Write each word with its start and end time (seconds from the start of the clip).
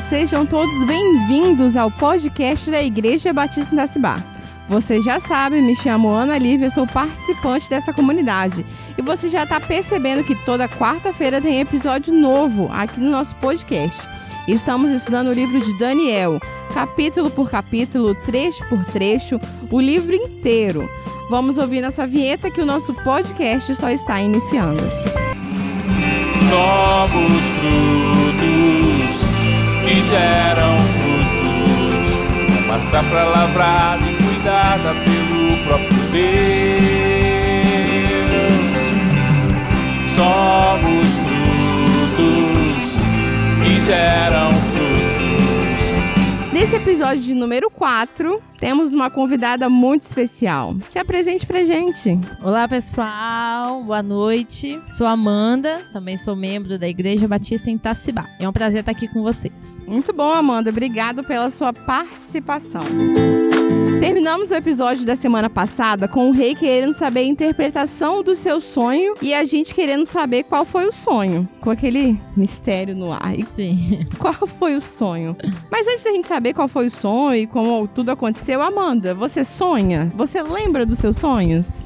Sejam 0.00 0.46
todos 0.46 0.84
bem-vindos 0.84 1.76
ao 1.76 1.90
podcast 1.90 2.70
da 2.70 2.82
Igreja 2.82 3.32
Batista 3.32 3.74
da 3.74 3.86
Cibá. 3.86 4.22
Você 4.68 5.02
já 5.02 5.18
sabe, 5.18 5.60
me 5.60 5.74
chamo 5.74 6.08
Ana 6.08 6.38
Lívia, 6.38 6.70
sou 6.70 6.86
participante 6.86 7.68
dessa 7.68 7.92
comunidade. 7.92 8.64
E 8.96 9.02
você 9.02 9.28
já 9.28 9.42
está 9.42 9.60
percebendo 9.60 10.22
que 10.22 10.34
toda 10.44 10.68
quarta-feira 10.68 11.40
tem 11.40 11.60
episódio 11.60 12.12
novo 12.12 12.68
aqui 12.72 13.00
no 13.00 13.10
nosso 13.10 13.34
podcast. 13.36 14.00
Estamos 14.46 14.90
estudando 14.90 15.28
o 15.28 15.32
livro 15.32 15.60
de 15.60 15.78
Daniel, 15.78 16.38
capítulo 16.72 17.28
por 17.30 17.50
capítulo, 17.50 18.14
trecho 18.14 18.66
por 18.68 18.84
trecho, 18.86 19.40
o 19.70 19.80
livro 19.80 20.14
inteiro. 20.14 20.88
Vamos 21.28 21.58
ouvir 21.58 21.80
nossa 21.80 22.06
vinheta 22.06 22.50
que 22.50 22.60
o 22.60 22.66
nosso 22.66 22.94
podcast 22.94 23.74
só 23.74 23.90
está 23.90 24.20
iniciando. 24.22 24.82
Somos 26.48 27.42
frutos 27.60 28.07
que 29.88 30.04
geram 30.04 30.76
frutos. 30.92 32.08
Passar 32.68 33.02
para 33.04 33.24
lavrar 33.24 33.98
e 34.02 34.14
cuidada 34.22 34.94
pelo 35.02 35.56
próprio 35.64 35.98
Deus. 36.12 36.28
Somos 40.14 41.08
frutos 42.06 42.86
que 43.62 43.80
geram 43.80 44.52
frutos. 44.52 44.77
Nesse 46.58 46.74
episódio 46.74 47.22
de 47.22 47.34
número 47.34 47.70
4, 47.70 48.42
temos 48.58 48.92
uma 48.92 49.08
convidada 49.08 49.68
muito 49.68 50.02
especial. 50.02 50.74
Se 50.90 50.98
apresente 50.98 51.46
pra 51.46 51.62
gente. 51.62 52.18
Olá, 52.42 52.66
pessoal. 52.66 53.84
Boa 53.84 54.02
noite. 54.02 54.76
Sou 54.88 55.06
Amanda, 55.06 55.86
também 55.92 56.18
sou 56.18 56.34
membro 56.34 56.76
da 56.76 56.88
Igreja 56.88 57.28
Batista 57.28 57.70
em 57.70 57.76
Itacibá. 57.76 58.28
É 58.40 58.48
um 58.48 58.52
prazer 58.52 58.80
estar 58.80 58.90
aqui 58.90 59.06
com 59.06 59.22
vocês. 59.22 59.80
Muito 59.86 60.12
bom, 60.12 60.32
Amanda. 60.32 60.70
Obrigado 60.70 61.22
pela 61.22 61.48
sua 61.48 61.72
participação. 61.72 62.82
Terminamos 64.00 64.52
o 64.52 64.54
episódio 64.54 65.04
da 65.04 65.16
semana 65.16 65.50
passada 65.50 66.06
com 66.06 66.28
o 66.28 66.32
rei 66.32 66.54
querendo 66.54 66.94
saber 66.94 67.20
a 67.20 67.24
interpretação 67.24 68.22
do 68.22 68.36
seu 68.36 68.60
sonho 68.60 69.14
e 69.20 69.34
a 69.34 69.44
gente 69.44 69.74
querendo 69.74 70.06
saber 70.06 70.44
qual 70.44 70.64
foi 70.64 70.86
o 70.86 70.92
sonho, 70.92 71.48
com 71.60 71.68
aquele 71.68 72.18
mistério 72.36 72.94
no 72.94 73.12
ar. 73.12 73.34
Sim. 73.48 74.06
qual 74.16 74.46
foi 74.46 74.76
o 74.76 74.80
sonho? 74.80 75.36
Mas 75.68 75.88
antes 75.88 76.04
da 76.04 76.12
gente 76.12 76.28
saber 76.28 76.54
qual 76.54 76.68
foi 76.68 76.86
o 76.86 76.90
sonho 76.90 77.34
e 77.34 77.46
como 77.48 77.88
tudo 77.88 78.10
aconteceu, 78.10 78.62
Amanda, 78.62 79.14
você 79.14 79.42
sonha? 79.42 80.12
Você 80.14 80.40
lembra 80.42 80.86
dos 80.86 81.00
seus 81.00 81.16
sonhos? 81.16 81.84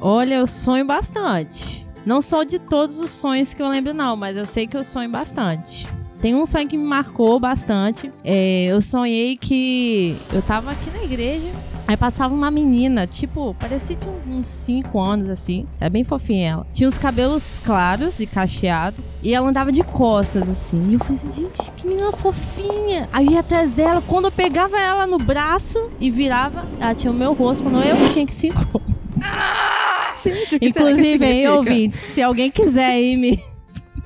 Olha, 0.00 0.36
eu 0.36 0.46
sonho 0.46 0.86
bastante. 0.86 1.86
Não 2.06 2.22
sou 2.22 2.42
de 2.42 2.58
todos 2.58 2.98
os 2.98 3.10
sonhos 3.10 3.52
que 3.52 3.60
eu 3.60 3.68
lembro, 3.68 3.92
não, 3.92 4.16
mas 4.16 4.34
eu 4.34 4.46
sei 4.46 4.66
que 4.66 4.78
eu 4.78 4.82
sonho 4.82 5.10
bastante. 5.10 5.86
Tem 6.20 6.34
um 6.34 6.44
sonho 6.44 6.68
que 6.68 6.76
me 6.76 6.84
marcou 6.84 7.40
bastante. 7.40 8.12
É, 8.22 8.66
eu 8.66 8.82
sonhei 8.82 9.36
que 9.36 10.16
eu 10.32 10.42
tava 10.42 10.70
aqui 10.72 10.90
na 10.90 11.02
igreja. 11.02 11.50
Aí 11.88 11.96
passava 11.96 12.32
uma 12.32 12.52
menina, 12.52 13.04
tipo, 13.04 13.52
parecia 13.58 13.96
de 13.96 14.06
uns 14.08 14.46
5 14.46 15.00
anos 15.00 15.28
assim. 15.28 15.66
Era 15.80 15.90
bem 15.90 16.04
fofinha 16.04 16.50
ela. 16.50 16.66
Tinha 16.72 16.88
os 16.88 16.96
cabelos 16.96 17.60
claros 17.64 18.20
e 18.20 18.26
cacheados. 18.26 19.18
E 19.22 19.34
ela 19.34 19.48
andava 19.48 19.72
de 19.72 19.82
costas, 19.82 20.48
assim. 20.48 20.90
E 20.90 20.94
eu 20.94 21.00
falei 21.00 21.16
assim, 21.16 21.32
gente, 21.32 21.72
que 21.72 21.86
menina 21.88 22.12
fofinha. 22.12 23.08
Aí 23.12 23.26
eu 23.26 23.32
ia 23.32 23.40
atrás 23.40 23.72
dela. 23.72 24.00
Quando 24.06 24.26
eu 24.26 24.30
pegava 24.32 24.78
ela 24.78 25.04
no 25.04 25.18
braço 25.18 25.90
e 25.98 26.10
virava, 26.10 26.64
ela 26.78 26.94
tinha 26.94 27.10
o 27.10 27.16
meu 27.16 27.32
rosto. 27.32 27.64
Quando 27.64 27.82
eu 27.82 28.12
tinha 28.12 28.24
que 28.26 28.34
se 28.34 28.48
encontrar. 28.48 28.80
Gente, 30.22 30.56
o 30.56 30.60
que 30.60 30.70
será 30.70 30.84
que 30.84 30.90
Inclusive, 30.90 31.18
significa? 31.18 31.52
ouvintes, 31.54 31.98
se 31.98 32.22
alguém 32.22 32.50
quiser 32.50 32.90
aí 32.90 33.16
me, 33.16 33.42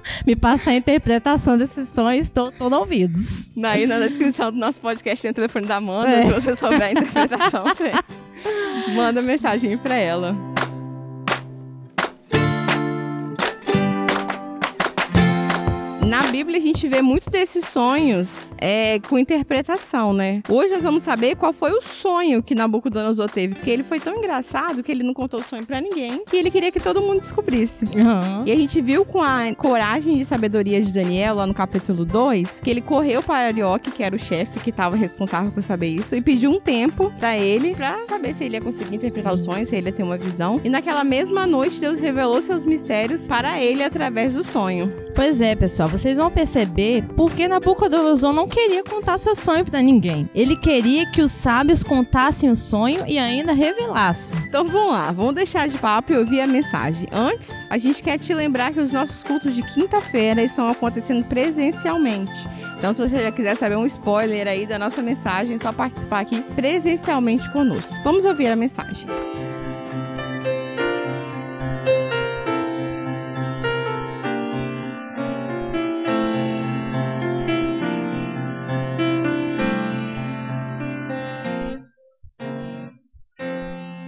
me 0.27 0.37
passar 0.37 0.71
a 0.71 0.75
interpretação 0.75 1.57
desses 1.57 1.89
sonhos, 1.89 2.27
estou 2.27 2.53
todo 2.53 2.75
ouvidos. 2.75 3.51
Aí 3.63 3.87
na 3.87 3.99
descrição 3.99 4.51
do 4.53 4.59
nosso 4.59 4.81
podcast 4.81 5.23
tem 5.23 5.31
o 5.31 5.35
telefone 5.35 5.67
da 5.67 5.77
Amanda. 5.77 6.11
É. 6.11 6.27
Se 6.27 6.33
você 6.33 6.57
souber 6.57 6.83
a 6.83 6.93
interpretação, 6.93 7.65
você 7.75 7.93
manda 8.95 9.23
mensagem 9.23 9.77
pra 9.79 9.97
ela. 9.97 10.54
Na 16.15 16.23
Bíblia 16.31 16.59
a 16.59 16.61
gente 16.61 16.87
vê 16.87 17.03
muito 17.03 17.29
desses 17.29 17.65
sonhos 17.65 18.53
é, 18.57 19.01
com 19.01 19.19
interpretação, 19.19 20.13
né? 20.13 20.43
Hoje 20.49 20.73
nós 20.73 20.85
vamos 20.85 21.03
saber 21.03 21.35
qual 21.35 21.53
foi 21.53 21.73
o 21.73 21.81
sonho 21.81 22.41
que 22.41 22.55
Nabucodonosor 22.55 23.29
teve, 23.29 23.57
porque 23.57 23.69
ele 23.69 23.83
foi 23.83 23.99
tão 23.99 24.15
engraçado 24.15 24.81
que 24.81 24.93
ele 24.93 25.03
não 25.03 25.13
contou 25.13 25.41
o 25.41 25.43
sonho 25.43 25.67
pra 25.67 25.81
ninguém 25.81 26.23
e 26.33 26.37
ele 26.37 26.53
queria 26.53 26.71
que 26.71 26.79
todo 26.79 27.01
mundo 27.01 27.19
descobrisse. 27.19 27.89
E 28.47 28.53
a 28.53 28.55
gente 28.55 28.81
viu 28.81 29.05
com 29.05 29.21
a 29.21 29.53
coragem 29.57 30.21
e 30.21 30.25
sabedoria 30.25 30.81
de 30.81 30.95
Daniel, 30.95 31.35
lá 31.35 31.49
no 31.49 31.53
capítulo 31.53 32.05
2, 32.05 32.61
que 32.61 32.71
ele 32.71 32.81
correu 32.81 33.21
para 33.21 33.49
Arioque, 33.49 33.91
que 33.91 34.05
era 34.05 34.15
o 34.15 34.19
chefe 34.19 34.61
que 34.61 34.71
estava 34.71 34.95
responsável 34.95 35.51
por 35.51 35.65
saber 35.65 35.89
isso, 35.89 36.15
e 36.15 36.23
pediu 36.23 36.49
um 36.49 36.61
tempo 36.61 37.13
pra 37.19 37.37
ele, 37.37 37.75
pra 37.75 37.99
saber 38.09 38.35
se 38.35 38.45
ele 38.45 38.55
ia 38.55 38.61
conseguir 38.61 38.95
interpretar 38.95 39.35
o 39.35 39.37
sonho, 39.37 39.67
se 39.67 39.75
ele 39.75 39.89
ia 39.89 39.93
ter 39.93 40.05
uma 40.05 40.17
visão. 40.17 40.61
E 40.63 40.69
naquela 40.69 41.03
mesma 41.03 41.45
noite, 41.45 41.81
Deus 41.81 41.99
revelou 41.99 42.41
seus 42.41 42.63
mistérios 42.63 43.27
para 43.27 43.61
ele 43.61 43.83
através 43.83 44.35
do 44.35 44.45
sonho. 44.45 44.93
Pois 45.13 45.41
é, 45.41 45.55
pessoal, 45.55 45.89
vocês 46.05 46.19
vão 46.19 46.31
perceber 46.31 47.03
porque 47.17 47.49
Nabucodonosor 47.49 48.31
não 48.35 48.47
queria 48.47 48.85
contar 48.85 49.17
seu 49.17 49.35
sonho 49.35 49.65
pra 49.65 49.81
ninguém. 49.81 50.29
Ele 50.35 50.55
queria 50.55 51.11
que 51.11 51.23
os 51.23 51.33
sábios 51.33 51.83
contassem 51.83 52.51
o 52.51 52.57
sonho 52.57 53.05
e 53.07 53.19
ainda 53.19 53.55
revelassem. 53.55 54.37
Então 54.47 54.69
vamos 54.69 54.93
lá, 54.93 55.11
vamos 55.13 55.35
deixar 55.35 55.67
de 55.67 55.79
papo 55.79 56.13
e 56.13 56.19
ouvir 56.19 56.43
a 56.43 56.47
mensagem. 56.47 57.09
Antes, 57.11 57.67
a 57.71 57.79
gente 57.79 58.03
quer 58.03 58.19
te 58.19 58.35
lembrar 58.35 58.75
que 58.75 58.81
os 58.81 58.93
nossos 58.93 59.23
cultos 59.23 59.55
de 59.55 59.63
quinta-feira 59.73 60.43
estão 60.43 60.69
acontecendo 60.69 61.25
presencialmente. 61.25 62.47
Então, 62.77 62.93
se 62.93 63.01
você 63.01 63.23
já 63.23 63.33
quiser 63.33 63.57
saber 63.57 63.77
um 63.77 63.87
spoiler 63.87 64.47
aí 64.47 64.67
da 64.67 64.79
nossa 64.79 65.01
mensagem, 65.01 65.57
é 65.57 65.59
só 65.59 65.73
participar 65.73 66.21
aqui 66.21 66.43
presencialmente 66.55 67.51
conosco. 67.51 67.95
Vamos 68.05 68.27
ouvir 68.27 68.49
a 68.49 68.57
mensagem. 68.57 69.07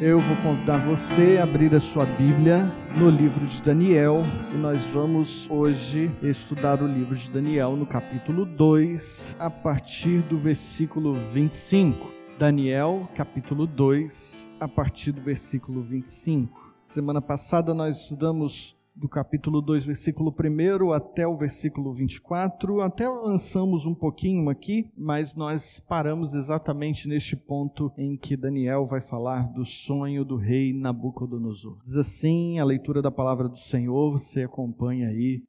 Eu 0.06 0.20
vou 0.20 0.36
convidar 0.36 0.78
você 0.78 1.36
a 1.36 1.42
abrir 1.42 1.74
a 1.74 1.80
sua 1.80 2.04
Bíblia 2.06 2.72
no 2.96 3.10
livro 3.10 3.44
de 3.44 3.60
Daniel 3.60 4.22
e 4.54 4.56
nós 4.56 4.80
vamos 4.84 5.50
hoje 5.50 6.08
estudar 6.22 6.80
o 6.80 6.86
livro 6.86 7.16
de 7.16 7.28
Daniel 7.28 7.74
no 7.74 7.84
capítulo 7.84 8.44
2, 8.44 9.34
a 9.36 9.50
partir 9.50 10.22
do 10.22 10.38
versículo 10.38 11.12
25. 11.12 12.14
Daniel, 12.38 13.08
capítulo 13.16 13.66
2, 13.66 14.48
a 14.60 14.68
partir 14.68 15.10
do 15.10 15.20
versículo 15.20 15.82
25. 15.82 16.72
Semana 16.80 17.20
passada 17.20 17.74
nós 17.74 18.02
estudamos 18.02 18.75
do 18.96 19.08
capítulo 19.08 19.60
2, 19.60 19.84
versículo 19.84 20.34
1 20.34 20.90
até 20.92 21.28
o 21.28 21.36
versículo 21.36 21.92
24. 21.92 22.80
Até 22.80 23.04
avançamos 23.04 23.84
um 23.84 23.94
pouquinho 23.94 24.48
aqui, 24.48 24.90
mas 24.96 25.36
nós 25.36 25.78
paramos 25.86 26.32
exatamente 26.32 27.06
neste 27.06 27.36
ponto 27.36 27.92
em 27.98 28.16
que 28.16 28.36
Daniel 28.36 28.86
vai 28.86 29.02
falar 29.02 29.52
do 29.52 29.66
sonho 29.66 30.24
do 30.24 30.36
rei 30.36 30.72
Nabucodonosor. 30.72 31.78
Diz 31.84 31.96
assim 31.96 32.58
a 32.58 32.64
leitura 32.64 33.02
da 33.02 33.10
palavra 33.10 33.48
do 33.50 33.58
Senhor, 33.58 34.12
você 34.12 34.44
acompanha 34.44 35.08
aí. 35.08 35.42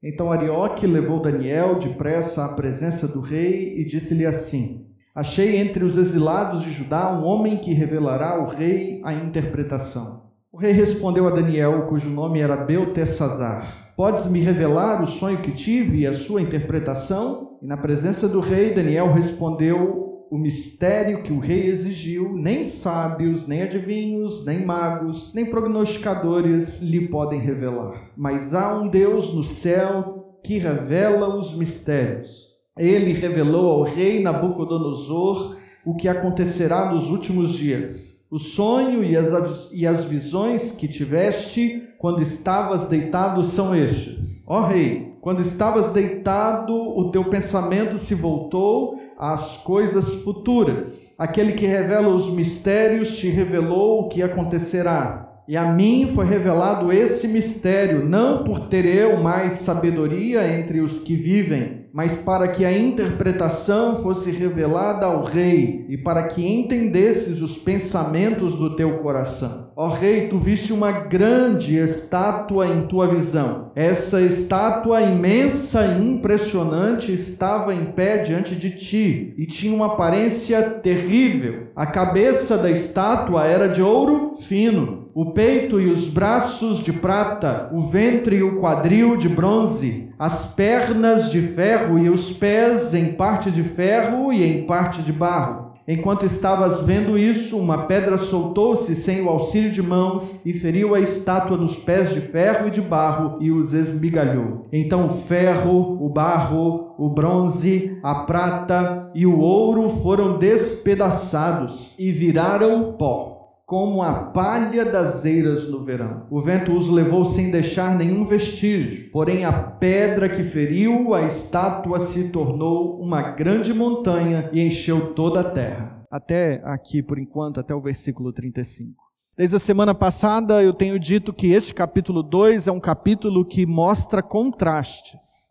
Então 0.00 0.30
Arioque 0.30 0.86
levou 0.86 1.20
Daniel 1.20 1.80
depressa 1.80 2.44
à 2.44 2.54
presença 2.54 3.08
do 3.08 3.20
rei 3.20 3.80
e 3.80 3.84
disse-lhe 3.84 4.26
assim: 4.26 4.86
Achei 5.12 5.56
entre 5.56 5.84
os 5.84 5.96
exilados 5.96 6.62
de 6.62 6.72
Judá 6.72 7.12
um 7.12 7.24
homem 7.24 7.58
que 7.58 7.72
revelará 7.72 8.30
ao 8.30 8.46
rei 8.46 9.00
a 9.04 9.12
interpretação. 9.12 10.31
O 10.52 10.58
rei 10.58 10.72
respondeu 10.72 11.26
a 11.26 11.30
Daniel, 11.30 11.86
cujo 11.86 12.10
nome 12.10 12.38
era 12.40 12.54
Beltesazar: 12.54 13.94
Podes 13.96 14.26
me 14.26 14.38
revelar 14.38 15.02
o 15.02 15.06
sonho 15.06 15.40
que 15.40 15.50
tive 15.50 16.00
e 16.00 16.06
a 16.06 16.12
sua 16.12 16.42
interpretação? 16.42 17.56
E 17.62 17.66
na 17.66 17.78
presença 17.78 18.28
do 18.28 18.38
rei, 18.38 18.74
Daniel 18.74 19.10
respondeu 19.10 20.26
o 20.30 20.36
mistério 20.36 21.22
que 21.22 21.32
o 21.32 21.38
rei 21.38 21.68
exigiu: 21.68 22.34
nem 22.34 22.64
sábios, 22.64 23.48
nem 23.48 23.62
adivinhos, 23.62 24.44
nem 24.44 24.62
magos, 24.62 25.32
nem 25.34 25.46
prognosticadores 25.46 26.82
lhe 26.82 27.08
podem 27.08 27.40
revelar. 27.40 28.10
Mas 28.14 28.52
há 28.52 28.78
um 28.78 28.88
Deus 28.88 29.32
no 29.32 29.42
céu 29.42 30.36
que 30.44 30.58
revela 30.58 31.34
os 31.34 31.56
mistérios. 31.56 32.48
Ele 32.78 33.14
revelou 33.14 33.70
ao 33.70 33.82
rei 33.84 34.22
Nabucodonosor 34.22 35.56
o 35.82 35.96
que 35.96 36.08
acontecerá 36.08 36.92
nos 36.92 37.08
últimos 37.08 37.54
dias. 37.54 38.11
O 38.32 38.38
sonho 38.38 39.04
e 39.04 39.14
as, 39.14 39.70
e 39.74 39.86
as 39.86 40.06
visões 40.06 40.72
que 40.72 40.88
tiveste 40.88 41.86
quando 41.98 42.22
estavas 42.22 42.86
deitado 42.86 43.44
são 43.44 43.76
estes. 43.76 44.42
Ó 44.46 44.62
rei, 44.62 45.12
quando 45.20 45.40
estavas 45.40 45.90
deitado, 45.90 46.72
o 46.72 47.10
teu 47.10 47.26
pensamento 47.26 47.98
se 47.98 48.14
voltou 48.14 48.98
às 49.18 49.58
coisas 49.58 50.14
futuras. 50.22 51.14
Aquele 51.18 51.52
que 51.52 51.66
revela 51.66 52.08
os 52.08 52.30
mistérios 52.30 53.18
te 53.18 53.28
revelou 53.28 54.00
o 54.00 54.08
que 54.08 54.22
acontecerá. 54.22 55.31
E 55.52 55.56
a 55.58 55.70
mim 55.70 56.10
foi 56.14 56.24
revelado 56.24 56.90
esse 56.90 57.28
mistério, 57.28 58.08
não 58.08 58.42
por 58.42 58.68
ter 58.68 58.86
eu 58.86 59.18
mais 59.18 59.52
sabedoria 59.52 60.50
entre 60.50 60.80
os 60.80 60.98
que 60.98 61.14
vivem, 61.14 61.88
mas 61.92 62.14
para 62.14 62.48
que 62.48 62.64
a 62.64 62.72
interpretação 62.72 63.96
fosse 63.96 64.30
revelada 64.30 65.04
ao 65.04 65.22
rei 65.22 65.84
e 65.90 65.98
para 65.98 66.22
que 66.22 66.42
entendesses 66.42 67.42
os 67.42 67.54
pensamentos 67.54 68.56
do 68.56 68.74
teu 68.76 69.00
coração. 69.00 69.70
Ó 69.76 69.88
rei, 69.88 70.28
tu 70.28 70.38
viste 70.38 70.72
uma 70.72 70.90
grande 70.90 71.76
estátua 71.76 72.66
em 72.66 72.86
tua 72.86 73.06
visão. 73.08 73.72
Essa 73.74 74.22
estátua 74.22 75.02
imensa 75.02 75.84
e 75.84 76.14
impressionante 76.14 77.12
estava 77.12 77.74
em 77.74 77.84
pé 77.84 78.22
diante 78.22 78.56
de 78.56 78.70
ti 78.70 79.34
e 79.36 79.44
tinha 79.44 79.74
uma 79.74 79.88
aparência 79.88 80.62
terrível. 80.62 81.66
A 81.76 81.84
cabeça 81.84 82.56
da 82.56 82.70
estátua 82.70 83.46
era 83.46 83.68
de 83.68 83.82
ouro 83.82 84.34
fino 84.40 85.01
o 85.14 85.26
peito 85.26 85.80
e 85.80 85.90
os 85.90 86.08
braços 86.08 86.78
de 86.78 86.92
prata, 86.92 87.68
o 87.72 87.80
ventre 87.80 88.36
e 88.36 88.42
o 88.42 88.56
quadril 88.56 89.16
de 89.16 89.28
bronze, 89.28 90.08
as 90.18 90.46
pernas 90.46 91.30
de 91.30 91.42
ferro 91.42 91.98
e 91.98 92.08
os 92.08 92.32
pés 92.32 92.94
em 92.94 93.12
parte 93.12 93.50
de 93.50 93.62
ferro 93.62 94.32
e 94.32 94.42
em 94.42 94.64
parte 94.64 95.02
de 95.02 95.12
barro. 95.12 95.72
Enquanto 95.86 96.24
estavas 96.24 96.86
vendo 96.86 97.18
isso, 97.18 97.58
uma 97.58 97.86
pedra 97.86 98.16
soltou-se 98.16 98.94
sem 98.94 99.20
o 99.20 99.28
auxílio 99.28 99.70
de 99.70 99.82
mãos 99.82 100.40
e 100.46 100.52
feriu 100.52 100.94
a 100.94 101.00
estátua 101.00 101.56
nos 101.56 101.76
pés 101.76 102.14
de 102.14 102.20
ferro 102.20 102.68
e 102.68 102.70
de 102.70 102.80
barro 102.80 103.36
e 103.40 103.50
os 103.50 103.74
esmigalhou. 103.74 104.66
Então 104.72 105.06
o 105.06 105.10
ferro, 105.10 105.98
o 106.00 106.08
barro, 106.08 106.94
o 106.96 107.10
bronze, 107.10 107.98
a 108.00 108.14
prata 108.14 109.10
e 109.12 109.26
o 109.26 109.40
ouro 109.40 109.88
foram 110.02 110.38
despedaçados 110.38 111.92
e 111.98 112.12
viraram 112.12 112.92
pó 112.92 113.31
como 113.72 114.02
a 114.02 114.24
palha 114.24 114.84
das 114.84 115.24
eiras 115.24 115.66
no 115.66 115.82
verão. 115.82 116.26
O 116.30 116.38
vento 116.38 116.76
os 116.76 116.90
levou 116.90 117.24
sem 117.24 117.50
deixar 117.50 117.96
nenhum 117.96 118.26
vestígio, 118.26 119.10
porém 119.10 119.46
a 119.46 119.52
pedra 119.62 120.28
que 120.28 120.42
feriu 120.42 121.14
a 121.14 121.22
estátua 121.22 121.98
se 122.00 122.28
tornou 122.28 123.00
uma 123.00 123.22
grande 123.30 123.72
montanha 123.72 124.50
e 124.52 124.60
encheu 124.60 125.14
toda 125.14 125.40
a 125.40 125.50
terra. 125.50 126.04
Até 126.10 126.60
aqui, 126.66 127.02
por 127.02 127.18
enquanto, 127.18 127.60
até 127.60 127.74
o 127.74 127.80
versículo 127.80 128.30
35. 128.30 129.02
Desde 129.34 129.56
a 129.56 129.58
semana 129.58 129.94
passada 129.94 130.62
eu 130.62 130.74
tenho 130.74 130.98
dito 130.98 131.32
que 131.32 131.50
este 131.54 131.72
capítulo 131.72 132.22
2 132.22 132.68
é 132.68 132.72
um 132.72 132.78
capítulo 132.78 133.42
que 133.42 133.64
mostra 133.64 134.22
contrastes. 134.22 135.41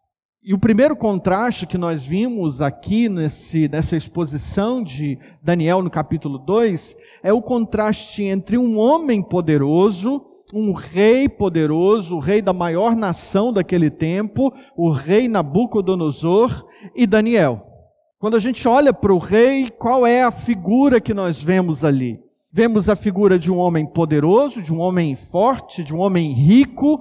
E 0.44 0.56
o 0.56 0.58
primeiro 0.58 0.96
contraste 0.96 1.68
que 1.68 1.78
nós 1.78 2.04
vimos 2.04 2.64
aqui 2.64 3.08
nesse, 3.08 3.68
nessa 3.68 3.96
exposição 3.96 4.82
de 4.82 5.20
Daniel 5.40 5.84
no 5.84 5.90
capítulo 5.92 6.40
2 6.40 6.98
é 7.22 7.32
o 7.32 7.44
contraste 7.44 8.24
entre 8.24 8.58
um 8.58 8.80
homem 8.80 9.22
poderoso, 9.22 10.26
um 10.52 10.74
rei 10.74 11.30
poderoso, 11.30 12.16
o 12.16 12.20
rei 12.20 12.42
da 12.42 12.54
maior 12.54 12.96
nação 12.96 13.54
daquele 13.54 13.92
tempo, 13.92 14.52
o 14.76 14.90
rei 14.90 15.28
Nabucodonosor 15.28 16.66
e 16.96 17.06
Daniel. 17.06 17.64
Quando 18.18 18.36
a 18.36 18.40
gente 18.40 18.68
olha 18.68 18.92
para 18.92 19.14
o 19.14 19.20
rei, 19.20 19.70
qual 19.70 20.08
é 20.08 20.24
a 20.24 20.32
figura 20.32 21.00
que 21.00 21.14
nós 21.14 21.40
vemos 21.40 21.86
ali? 21.86 22.20
Vemos 22.52 22.90
a 22.90 22.96
figura 22.96 23.38
de 23.38 23.52
um 23.52 23.58
homem 23.60 23.86
poderoso, 23.86 24.60
de 24.60 24.74
um 24.74 24.80
homem 24.80 25.16
forte, 25.16 25.84
de 25.84 25.94
um 25.94 26.00
homem 26.00 26.32
rico, 26.32 27.00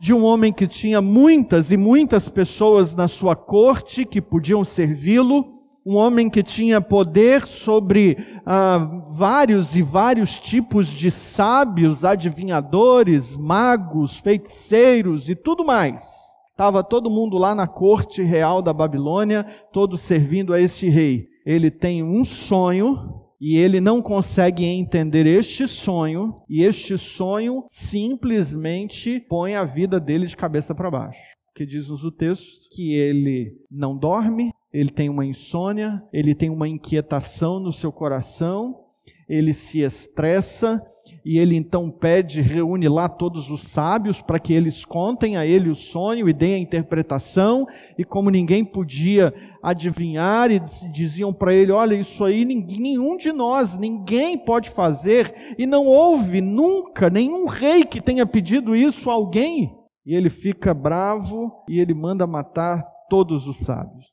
de 0.00 0.14
um 0.14 0.24
homem 0.24 0.50
que 0.50 0.66
tinha 0.66 1.02
muitas 1.02 1.70
e 1.70 1.76
muitas 1.76 2.26
pessoas 2.26 2.96
na 2.96 3.06
sua 3.06 3.36
corte 3.36 4.06
que 4.06 4.22
podiam 4.22 4.64
servi-lo, 4.64 5.60
um 5.84 5.94
homem 5.96 6.30
que 6.30 6.42
tinha 6.42 6.80
poder 6.80 7.46
sobre 7.46 8.16
ah, 8.46 9.04
vários 9.10 9.76
e 9.76 9.82
vários 9.82 10.38
tipos 10.38 10.88
de 10.88 11.10
sábios, 11.10 12.02
adivinhadores, 12.02 13.36
magos, 13.36 14.16
feiticeiros 14.16 15.28
e 15.28 15.34
tudo 15.34 15.66
mais. 15.66 16.02
Estava 16.50 16.82
todo 16.82 17.10
mundo 17.10 17.36
lá 17.36 17.54
na 17.54 17.66
corte 17.66 18.22
real 18.22 18.62
da 18.62 18.72
Babilônia, 18.72 19.46
todos 19.70 20.00
servindo 20.00 20.54
a 20.54 20.60
este 20.60 20.88
rei. 20.88 21.26
Ele 21.44 21.70
tem 21.70 22.02
um 22.02 22.24
sonho 22.24 23.19
e 23.40 23.56
ele 23.56 23.80
não 23.80 24.02
consegue 24.02 24.64
entender 24.64 25.26
este 25.26 25.66
sonho, 25.66 26.42
e 26.48 26.62
este 26.62 26.98
sonho 26.98 27.64
simplesmente 27.66 29.18
põe 29.18 29.54
a 29.54 29.64
vida 29.64 29.98
dele 29.98 30.26
de 30.26 30.36
cabeça 30.36 30.74
para 30.74 30.90
baixo. 30.90 31.22
Que 31.54 31.64
diz-nos 31.64 32.04
o 32.04 32.12
texto 32.12 32.68
que 32.70 32.94
ele 32.94 33.56
não 33.70 33.96
dorme, 33.96 34.52
ele 34.72 34.90
tem 34.90 35.08
uma 35.08 35.24
insônia, 35.24 36.02
ele 36.12 36.34
tem 36.34 36.50
uma 36.50 36.68
inquietação 36.68 37.58
no 37.58 37.72
seu 37.72 37.90
coração, 37.90 38.84
ele 39.28 39.52
se 39.52 39.80
estressa, 39.80 40.82
e 41.24 41.38
ele 41.38 41.56
então 41.56 41.90
pede, 41.90 42.40
reúne 42.40 42.88
lá 42.88 43.08
todos 43.08 43.50
os 43.50 43.62
sábios 43.62 44.20
para 44.22 44.38
que 44.38 44.52
eles 44.52 44.84
contem 44.84 45.36
a 45.36 45.44
ele 45.44 45.68
o 45.68 45.74
sonho 45.74 46.28
e 46.28 46.32
deem 46.32 46.54
a 46.54 46.58
interpretação, 46.58 47.66
e 47.98 48.04
como 48.04 48.30
ninguém 48.30 48.64
podia 48.64 49.32
adivinhar, 49.62 50.50
e 50.50 50.60
diziam 50.92 51.32
para 51.32 51.52
ele: 51.54 51.72
Olha, 51.72 51.94
isso 51.94 52.24
aí 52.24 52.44
nenhum 52.44 53.16
de 53.16 53.32
nós, 53.32 53.76
ninguém 53.76 54.38
pode 54.38 54.70
fazer, 54.70 55.54
e 55.58 55.66
não 55.66 55.86
houve 55.86 56.40
nunca 56.40 57.10
nenhum 57.10 57.46
rei 57.46 57.84
que 57.84 58.00
tenha 58.00 58.26
pedido 58.26 58.74
isso 58.74 59.10
a 59.10 59.14
alguém. 59.14 59.76
E 60.04 60.14
ele 60.14 60.30
fica 60.30 60.72
bravo 60.72 61.52
e 61.68 61.78
ele 61.78 61.92
manda 61.92 62.26
matar 62.26 62.82
todos 63.08 63.46
os 63.46 63.58
sábios 63.58 64.10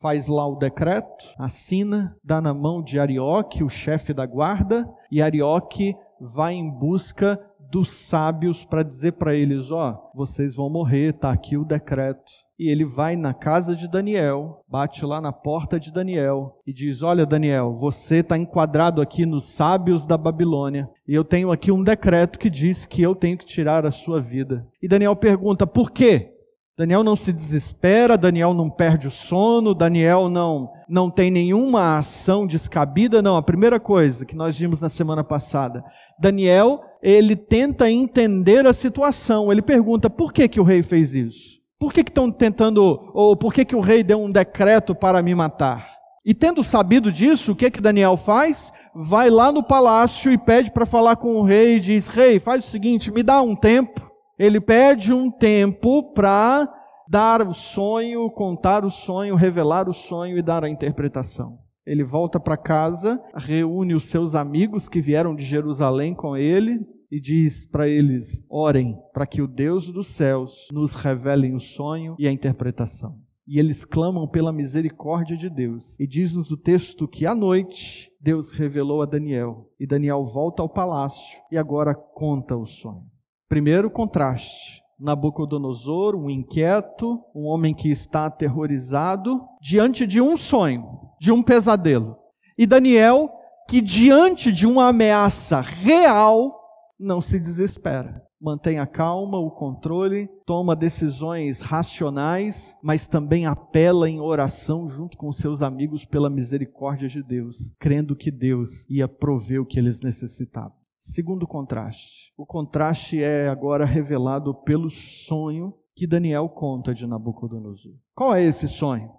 faz 0.00 0.26
lá 0.26 0.46
o 0.46 0.56
decreto, 0.56 1.26
assina, 1.38 2.16
dá 2.24 2.40
na 2.40 2.54
mão 2.54 2.82
de 2.82 2.98
Arioque, 2.98 3.62
o 3.62 3.68
chefe 3.68 4.14
da 4.14 4.24
guarda, 4.24 4.88
e 5.12 5.20
Arioque 5.20 5.94
vai 6.20 6.54
em 6.54 6.70
busca 6.70 7.40
dos 7.70 7.90
sábios 7.92 8.64
para 8.64 8.82
dizer 8.82 9.12
para 9.12 9.34
eles: 9.34 9.70
ó, 9.70 9.90
oh, 9.90 10.18
vocês 10.18 10.56
vão 10.56 10.68
morrer, 10.68 11.14
está 11.14 11.30
aqui 11.30 11.56
o 11.56 11.64
decreto. 11.64 12.32
E 12.58 12.68
ele 12.68 12.84
vai 12.84 13.16
na 13.16 13.32
casa 13.32 13.74
de 13.74 13.88
Daniel, 13.88 14.62
bate 14.68 15.02
lá 15.06 15.18
na 15.18 15.32
porta 15.32 15.80
de 15.80 15.90
Daniel 15.90 16.58
e 16.66 16.74
diz: 16.74 17.02
Olha, 17.02 17.24
Daniel, 17.24 17.74
você 17.74 18.16
está 18.16 18.36
enquadrado 18.36 19.00
aqui 19.00 19.24
nos 19.24 19.50
sábios 19.50 20.04
da 20.04 20.18
Babilônia, 20.18 20.86
e 21.08 21.14
eu 21.14 21.24
tenho 21.24 21.50
aqui 21.50 21.72
um 21.72 21.82
decreto 21.82 22.38
que 22.38 22.50
diz 22.50 22.84
que 22.84 23.00
eu 23.00 23.14
tenho 23.14 23.38
que 23.38 23.46
tirar 23.46 23.86
a 23.86 23.90
sua 23.90 24.20
vida. 24.20 24.66
E 24.82 24.86
Daniel 24.86 25.16
pergunta: 25.16 25.66
Por 25.66 25.90
quê? 25.90 26.34
Daniel 26.80 27.04
não 27.04 27.14
se 27.14 27.30
desespera, 27.30 28.16
Daniel 28.16 28.54
não 28.54 28.70
perde 28.70 29.06
o 29.06 29.10
sono, 29.10 29.74
Daniel 29.74 30.30
não 30.30 30.72
não 30.88 31.10
tem 31.10 31.30
nenhuma 31.30 31.98
ação 31.98 32.46
descabida, 32.46 33.20
não. 33.20 33.36
A 33.36 33.42
primeira 33.42 33.78
coisa 33.78 34.24
que 34.24 34.34
nós 34.34 34.58
vimos 34.58 34.80
na 34.80 34.88
semana 34.88 35.22
passada, 35.22 35.84
Daniel, 36.18 36.80
ele 37.02 37.36
tenta 37.36 37.90
entender 37.90 38.66
a 38.66 38.72
situação. 38.72 39.52
Ele 39.52 39.60
pergunta: 39.60 40.08
"Por 40.08 40.32
que 40.32 40.48
que 40.48 40.58
o 40.58 40.64
rei 40.64 40.82
fez 40.82 41.14
isso? 41.14 41.58
Por 41.78 41.92
que 41.92 42.02
que 42.02 42.10
estão 42.10 42.30
tentando 42.30 43.10
ou 43.12 43.36
por 43.36 43.52
que 43.52 43.66
que 43.66 43.76
o 43.76 43.80
rei 43.80 44.02
deu 44.02 44.18
um 44.18 44.32
decreto 44.32 44.94
para 44.94 45.20
me 45.20 45.34
matar?" 45.34 45.86
E 46.24 46.32
tendo 46.32 46.64
sabido 46.64 47.12
disso, 47.12 47.52
o 47.52 47.56
que 47.56 47.70
que 47.70 47.82
Daniel 47.82 48.16
faz? 48.16 48.72
Vai 48.94 49.28
lá 49.28 49.52
no 49.52 49.62
palácio 49.62 50.32
e 50.32 50.38
pede 50.38 50.72
para 50.72 50.86
falar 50.86 51.16
com 51.16 51.34
o 51.36 51.42
rei 51.42 51.76
e 51.76 51.80
diz: 51.80 52.08
"Rei, 52.08 52.38
faz 52.38 52.64
o 52.64 52.68
seguinte, 52.68 53.10
me 53.10 53.22
dá 53.22 53.42
um 53.42 53.54
tempo 53.54 54.09
ele 54.40 54.58
pede 54.58 55.12
um 55.12 55.30
tempo 55.30 56.14
para 56.14 56.66
dar 57.06 57.46
o 57.46 57.52
sonho, 57.52 58.30
contar 58.30 58.86
o 58.86 58.90
sonho, 58.90 59.34
revelar 59.34 59.86
o 59.86 59.92
sonho 59.92 60.38
e 60.38 60.40
dar 60.40 60.64
a 60.64 60.70
interpretação. 60.70 61.58
Ele 61.84 62.02
volta 62.02 62.40
para 62.40 62.56
casa, 62.56 63.22
reúne 63.34 63.94
os 63.94 64.04
seus 64.04 64.34
amigos 64.34 64.88
que 64.88 64.98
vieram 64.98 65.34
de 65.34 65.44
Jerusalém 65.44 66.14
com 66.14 66.38
ele 66.38 66.80
e 67.10 67.20
diz 67.20 67.66
para 67.66 67.86
eles: 67.86 68.42
orem 68.48 68.96
para 69.12 69.26
que 69.26 69.42
o 69.42 69.46
Deus 69.46 69.90
dos 69.90 70.06
céus 70.06 70.68
nos 70.72 70.94
revele 70.94 71.52
o 71.52 71.60
sonho 71.60 72.16
e 72.18 72.26
a 72.26 72.32
interpretação. 72.32 73.18
E 73.46 73.58
eles 73.58 73.84
clamam 73.84 74.26
pela 74.26 74.54
misericórdia 74.54 75.36
de 75.36 75.50
Deus. 75.50 76.00
E 76.00 76.06
diz-nos 76.06 76.50
o 76.50 76.56
texto 76.56 77.06
que 77.06 77.26
à 77.26 77.34
noite 77.34 78.10
Deus 78.18 78.52
revelou 78.52 79.02
a 79.02 79.06
Daniel. 79.06 79.68
E 79.78 79.86
Daniel 79.86 80.24
volta 80.24 80.62
ao 80.62 80.68
palácio 80.68 81.38
e 81.52 81.58
agora 81.58 81.94
conta 81.94 82.56
o 82.56 82.64
sonho. 82.64 83.04
Primeiro 83.50 83.90
contraste. 83.90 84.80
Nabucodonosor, 84.96 86.14
um 86.14 86.30
inquieto, 86.30 87.20
um 87.34 87.46
homem 87.46 87.74
que 87.74 87.90
está 87.90 88.26
aterrorizado, 88.26 89.40
diante 89.60 90.06
de 90.06 90.20
um 90.20 90.36
sonho, 90.36 90.86
de 91.20 91.32
um 91.32 91.42
pesadelo. 91.42 92.16
E 92.56 92.64
Daniel, 92.64 93.28
que 93.68 93.80
diante 93.80 94.52
de 94.52 94.68
uma 94.68 94.86
ameaça 94.86 95.60
real, 95.60 96.60
não 96.96 97.20
se 97.20 97.40
desespera. 97.40 98.22
Mantém 98.40 98.78
a 98.78 98.86
calma, 98.86 99.36
o 99.36 99.50
controle, 99.50 100.28
toma 100.46 100.76
decisões 100.76 101.60
racionais, 101.60 102.76
mas 102.80 103.08
também 103.08 103.46
apela 103.46 104.08
em 104.08 104.20
oração 104.20 104.86
junto 104.86 105.18
com 105.18 105.32
seus 105.32 105.60
amigos 105.60 106.04
pela 106.04 106.30
misericórdia 106.30 107.08
de 107.08 107.20
Deus, 107.20 107.72
crendo 107.80 108.14
que 108.14 108.30
Deus 108.30 108.86
ia 108.88 109.08
prover 109.08 109.60
o 109.60 109.66
que 109.66 109.76
eles 109.76 110.00
necessitavam. 110.00 110.79
Segundo 111.00 111.46
contraste. 111.46 112.30
O 112.36 112.44
contraste 112.44 113.22
é 113.22 113.48
agora 113.48 113.86
revelado 113.86 114.54
pelo 114.54 114.90
sonho 114.90 115.72
que 115.96 116.06
Daniel 116.06 116.46
conta 116.50 116.94
de 116.94 117.06
Nabucodonosor. 117.06 117.92
Qual 118.14 118.34
é 118.34 118.44
esse 118.44 118.68
sonho? 118.68 119.10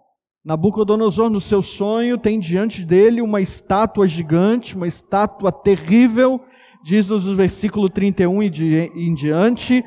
Nabucodonosor, 0.46 1.32
no 1.32 1.42
seu 1.42 1.60
sonho, 1.64 2.20
tem 2.20 2.40
diante 2.40 2.86
dele 2.86 3.20
uma 3.20 3.42
estátua 3.42 4.08
gigante, 4.08 4.76
uma 4.76 4.88
estátua 4.88 5.52
terrível, 5.52 6.40
diz-nos 6.84 7.28
o 7.28 7.36
versículo 7.36 7.90
31 7.90 8.44
e 8.44 8.92
em 8.96 9.16
diante, 9.16 9.84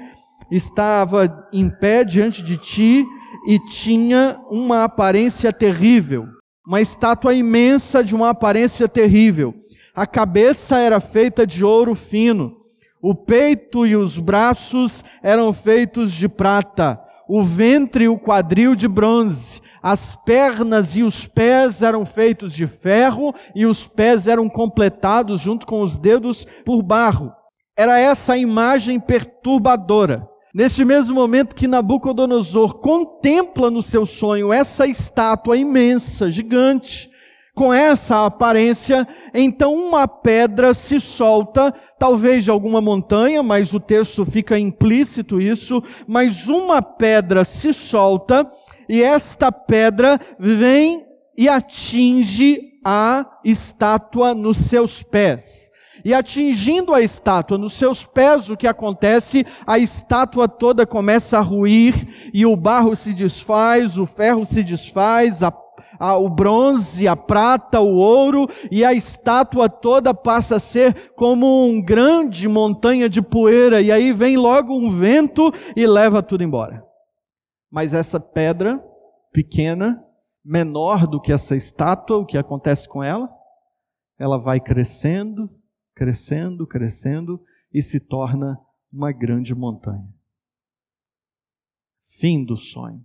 estava 0.50 1.48
em 1.52 1.70
pé 1.70 2.04
diante 2.04 2.42
de 2.42 2.56
ti 2.56 3.06
e 3.46 3.58
tinha 3.66 4.40
uma 4.50 4.82
aparência 4.82 5.52
terrível, 5.52 6.26
uma 6.66 6.80
estátua 6.80 7.34
imensa 7.34 8.02
de 8.02 8.16
uma 8.16 8.30
aparência 8.30 8.88
terrível. 8.88 9.54
A 9.94 10.08
cabeça 10.08 10.76
era 10.76 10.98
feita 10.98 11.46
de 11.46 11.64
ouro 11.64 11.94
fino, 11.94 12.56
o 13.00 13.14
peito 13.14 13.86
e 13.86 13.94
os 13.94 14.18
braços 14.18 15.04
eram 15.22 15.52
feitos 15.52 16.10
de 16.10 16.28
prata, 16.28 17.00
o 17.28 17.44
ventre 17.44 18.04
e 18.04 18.08
o 18.08 18.18
quadril 18.18 18.74
de 18.74 18.88
bronze, 18.88 19.60
as 19.80 20.16
pernas 20.16 20.96
e 20.96 21.04
os 21.04 21.28
pés 21.28 21.80
eram 21.80 22.04
feitos 22.04 22.52
de 22.52 22.66
ferro 22.66 23.32
e 23.54 23.66
os 23.66 23.86
pés 23.86 24.26
eram 24.26 24.48
completados 24.48 25.40
junto 25.40 25.64
com 25.64 25.80
os 25.80 25.96
dedos 25.96 26.44
por 26.64 26.82
barro. 26.82 27.32
Era 27.76 27.96
essa 27.96 28.32
a 28.32 28.38
imagem 28.38 28.98
perturbadora. 28.98 30.28
Neste 30.52 30.84
mesmo 30.84 31.14
momento 31.14 31.54
que 31.54 31.68
Nabucodonosor 31.68 32.78
contempla 32.78 33.70
no 33.70 33.82
seu 33.82 34.04
sonho 34.04 34.52
essa 34.52 34.88
estátua 34.88 35.56
imensa, 35.56 36.30
gigante, 36.32 37.13
com 37.54 37.72
essa 37.72 38.26
aparência, 38.26 39.06
então 39.32 39.72
uma 39.72 40.08
pedra 40.08 40.74
se 40.74 41.00
solta, 41.00 41.72
talvez 41.98 42.42
de 42.42 42.50
alguma 42.50 42.80
montanha, 42.80 43.42
mas 43.42 43.72
o 43.72 43.78
texto 43.78 44.24
fica 44.24 44.58
implícito 44.58 45.40
isso, 45.40 45.82
mas 46.06 46.48
uma 46.48 46.82
pedra 46.82 47.44
se 47.44 47.72
solta 47.72 48.50
e 48.88 49.02
esta 49.02 49.52
pedra 49.52 50.18
vem 50.38 51.06
e 51.36 51.48
atinge 51.48 52.58
a 52.84 53.24
estátua 53.44 54.34
nos 54.34 54.56
seus 54.56 55.02
pés. 55.02 55.72
E 56.04 56.12
atingindo 56.12 56.92
a 56.92 57.00
estátua 57.00 57.56
nos 57.56 57.72
seus 57.72 58.04
pés, 58.04 58.50
o 58.50 58.56
que 58.56 58.66
acontece? 58.66 59.46
A 59.66 59.78
estátua 59.78 60.46
toda 60.46 60.86
começa 60.86 61.38
a 61.38 61.40
ruir, 61.40 62.30
e 62.34 62.44
o 62.44 62.54
barro 62.54 62.94
se 62.94 63.14
desfaz, 63.14 63.96
o 63.96 64.04
ferro 64.04 64.44
se 64.44 64.62
desfaz, 64.62 65.42
a, 65.42 65.50
a, 65.98 66.16
o 66.16 66.28
bronze, 66.28 67.06
a 67.06 67.16
prata, 67.16 67.80
o 67.80 67.94
ouro, 67.94 68.46
e 68.70 68.84
a 68.84 68.92
estátua 68.92 69.68
toda 69.68 70.14
passa 70.14 70.56
a 70.56 70.60
ser 70.60 71.12
como 71.12 71.66
um 71.66 71.80
grande 71.82 72.48
montanha 72.48 73.08
de 73.08 73.22
poeira, 73.22 73.80
e 73.80 73.90
aí 73.90 74.12
vem 74.12 74.36
logo 74.36 74.74
um 74.74 74.90
vento 74.90 75.52
e 75.76 75.86
leva 75.86 76.22
tudo 76.22 76.44
embora. 76.44 76.84
Mas 77.70 77.92
essa 77.92 78.20
pedra 78.20 78.82
pequena, 79.32 80.02
menor 80.44 81.06
do 81.06 81.20
que 81.20 81.32
essa 81.32 81.56
estátua, 81.56 82.18
o 82.18 82.26
que 82.26 82.38
acontece 82.38 82.88
com 82.88 83.02
ela? 83.02 83.28
Ela 84.18 84.38
vai 84.38 84.60
crescendo, 84.60 85.50
crescendo, 85.94 86.66
crescendo 86.66 87.40
e 87.72 87.82
se 87.82 87.98
torna 87.98 88.58
uma 88.92 89.10
grande 89.10 89.54
montanha. 89.54 90.08
Fim 92.06 92.44
do 92.44 92.56
sonho. 92.56 93.04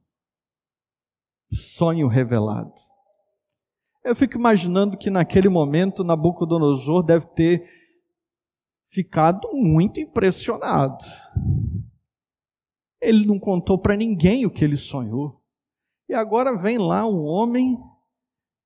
Sonho 1.51 2.07
revelado. 2.07 2.73
Eu 4.03 4.15
fico 4.15 4.37
imaginando 4.37 4.97
que 4.97 5.09
naquele 5.09 5.49
momento 5.49 6.03
Nabucodonosor 6.03 7.03
deve 7.03 7.25
ter 7.27 7.67
ficado 8.91 9.47
muito 9.53 9.99
impressionado. 9.99 11.03
Ele 13.01 13.25
não 13.25 13.39
contou 13.39 13.77
para 13.77 13.95
ninguém 13.95 14.45
o 14.45 14.51
que 14.51 14.63
ele 14.63 14.77
sonhou. 14.77 15.41
E 16.07 16.13
agora 16.13 16.57
vem 16.57 16.77
lá 16.77 17.05
um 17.07 17.23
homem, 17.23 17.77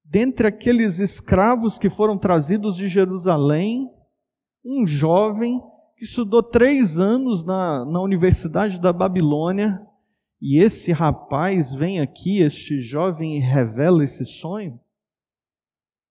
dentre 0.04 0.48
aqueles 0.48 1.00
escravos 1.00 1.78
que 1.78 1.90
foram 1.90 2.18
trazidos 2.18 2.78
de 2.78 2.88
Jerusalém, 2.88 3.92
um 4.63 4.88
jovem 4.88 5.62
que 5.98 6.06
estudou 6.06 6.42
três 6.42 6.98
anos 6.98 7.44
na, 7.44 7.84
na 7.86 8.02
Universidade 8.02 8.80
da 8.80 8.94
Babilônia, 8.94 9.86
e 10.46 10.60
esse 10.62 10.92
rapaz 10.92 11.74
vem 11.74 12.02
aqui, 12.02 12.42
este 12.42 12.82
jovem, 12.82 13.38
e 13.38 13.40
revela 13.40 14.04
esse 14.04 14.26
sonho. 14.26 14.78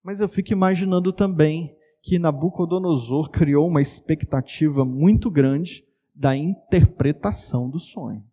Mas 0.03 0.21
eu 0.21 0.29
fico 0.29 0.55
imaginando 0.55 1.13
também 1.13 1.77
que 2.01 2.19
Nabucodonosor 2.19 3.31
criou 3.31 3.69
uma 3.69 3.83
expectativa 3.83 4.87
muito 4.87 5.31
grande 5.31 5.87
da 6.15 6.35
interpretação 6.35 7.69
do 7.69 7.79
sonho. 7.79 8.27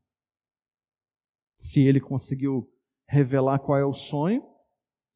Se 1.57 1.81
ele 1.81 1.99
conseguiu 1.99 2.71
revelar 3.05 3.59
qual 3.59 3.77
é 3.77 3.85
o 3.85 3.91
sonho, 3.91 4.41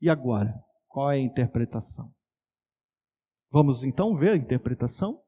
e 0.02 0.10
agora? 0.10 0.54
Qual 0.90 1.10
é 1.10 1.16
a 1.16 1.22
interpretação? 1.22 2.14
Vamos 3.50 3.86
então 3.86 4.18
ver 4.18 4.32
a 4.32 4.36
interpretação? 4.36 5.24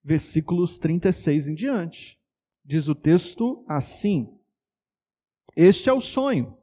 Versículos 0.00 0.78
36 0.78 1.48
em 1.48 1.54
diante. 1.56 2.20
Diz 2.64 2.86
o 2.86 2.94
texto 2.94 3.64
assim: 3.66 4.38
Este 5.56 5.88
é 5.88 5.92
o 5.92 6.00
sonho. 6.00 6.56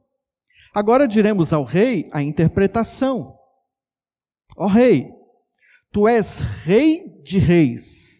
Agora 0.74 1.06
diremos 1.06 1.52
ao 1.52 1.64
rei 1.64 2.08
a 2.12 2.22
interpretação. 2.22 3.36
Ó 4.56 4.66
rei, 4.66 5.10
tu 5.92 6.06
és 6.06 6.40
rei 6.40 7.20
de 7.22 7.38
reis 7.38 8.10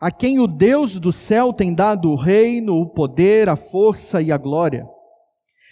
a 0.00 0.12
quem 0.12 0.38
o 0.38 0.46
Deus 0.46 0.98
do 1.00 1.12
céu 1.12 1.52
tem 1.52 1.74
dado 1.74 2.10
o 2.10 2.16
reino, 2.16 2.76
o 2.76 2.86
poder, 2.86 3.48
a 3.48 3.56
força 3.56 4.22
e 4.22 4.30
a 4.30 4.38
glória, 4.38 4.88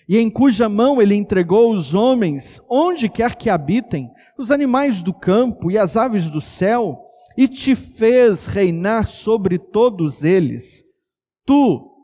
e 0.08 0.18
em 0.18 0.28
cuja 0.28 0.68
mão 0.68 1.00
ele 1.00 1.14
entregou 1.14 1.72
os 1.72 1.94
homens, 1.94 2.60
onde 2.68 3.08
quer 3.08 3.36
que 3.36 3.48
habitem, 3.48 4.10
os 4.36 4.50
animais 4.50 5.02
do 5.02 5.14
campo 5.14 5.70
e 5.70 5.78
as 5.78 5.96
aves 5.96 6.28
do 6.28 6.40
céu, 6.40 7.02
e 7.36 7.46
te 7.46 7.74
fez 7.74 8.46
reinar 8.46 9.06
sobre 9.06 9.58
todos 9.58 10.24
eles. 10.24 10.84
Tu 11.44 11.95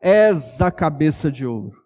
és 0.00 0.60
a 0.60 0.70
cabeça 0.70 1.30
de 1.30 1.46
ouro. 1.46 1.78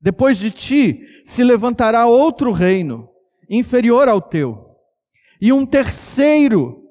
Depois 0.00 0.36
de 0.36 0.50
ti 0.50 1.00
se 1.24 1.44
levantará 1.44 2.06
outro 2.06 2.50
reino, 2.50 3.08
inferior 3.48 4.08
ao 4.08 4.20
teu, 4.20 4.76
e 5.40 5.52
um 5.52 5.64
terceiro 5.64 6.82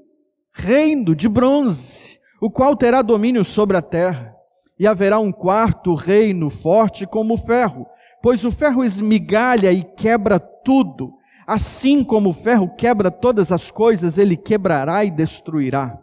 reino 0.53 1.15
de 1.15 1.27
bronze 1.27 2.01
o 2.41 2.49
qual 2.49 2.75
terá 2.75 3.03
domínio 3.03 3.45
sobre 3.45 3.77
a 3.77 3.81
terra. 3.83 4.35
E 4.79 4.87
haverá 4.87 5.19
um 5.19 5.31
quarto 5.31 5.93
reino 5.93 6.49
forte 6.49 7.05
como 7.05 7.35
o 7.35 7.37
ferro, 7.37 7.85
pois 8.19 8.43
o 8.43 8.51
ferro 8.51 8.83
esmigalha 8.83 9.71
e 9.71 9.83
quebra 9.83 10.39
tudo. 10.39 11.13
Assim 11.45 12.03
como 12.03 12.29
o 12.29 12.33
ferro 12.33 12.67
quebra 12.75 13.11
todas 13.11 13.51
as 13.51 13.69
coisas, 13.69 14.17
ele 14.17 14.35
quebrará 14.35 15.05
e 15.05 15.11
destruirá. 15.11 15.99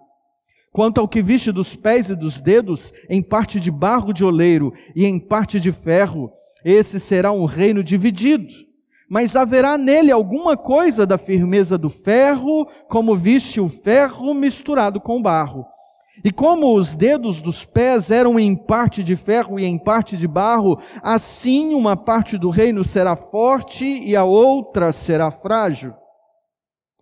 Quanto 0.78 1.00
ao 1.00 1.08
que 1.08 1.20
viste 1.20 1.50
dos 1.50 1.75
pés 1.75 2.08
e 2.08 2.14
dos 2.14 2.40
dedos, 2.40 2.92
em 3.11 3.20
parte 3.20 3.58
de 3.58 3.68
barro 3.68 4.12
de 4.12 4.25
oleiro 4.25 4.73
e 4.94 5.04
em 5.04 5.18
parte 5.18 5.58
de 5.58 5.73
ferro, 5.73 6.30
esse 6.64 7.00
será 7.00 7.32
um 7.32 7.47
reino 7.47 7.82
dividido. 7.82 8.54
Mas 9.11 9.35
haverá 9.35 9.76
nele 9.76 10.12
alguma 10.12 10.56
coisa 10.56 11.04
da 11.04 11.18
firmeza 11.18 11.76
do 11.76 11.90
ferro, 11.90 12.64
como 12.88 13.16
viste 13.16 13.61
o 13.61 13.68
ferro 13.68 14.32
misturado 14.32 15.00
com 15.00 15.20
barro. 15.20 15.66
E 16.25 16.30
como 16.30 16.73
os 16.78 16.94
dedos 16.94 17.40
dos 17.40 17.64
pés 17.64 18.08
eram 18.12 18.38
em 18.38 18.54
parte 18.54 19.02
de 19.02 19.16
ferro 19.16 19.58
e 19.58 19.64
em 19.64 19.76
parte 19.76 20.16
de 20.16 20.28
barro, 20.28 20.78
assim 21.02 21.75
uma 21.75 21.97
parte 21.97 22.38
do 22.38 22.50
reino 22.50 22.85
será 22.85 23.16
forte 23.16 23.85
e 23.85 24.14
a 24.14 24.23
outra 24.23 24.92
será 24.92 25.28
frágil. 25.32 25.92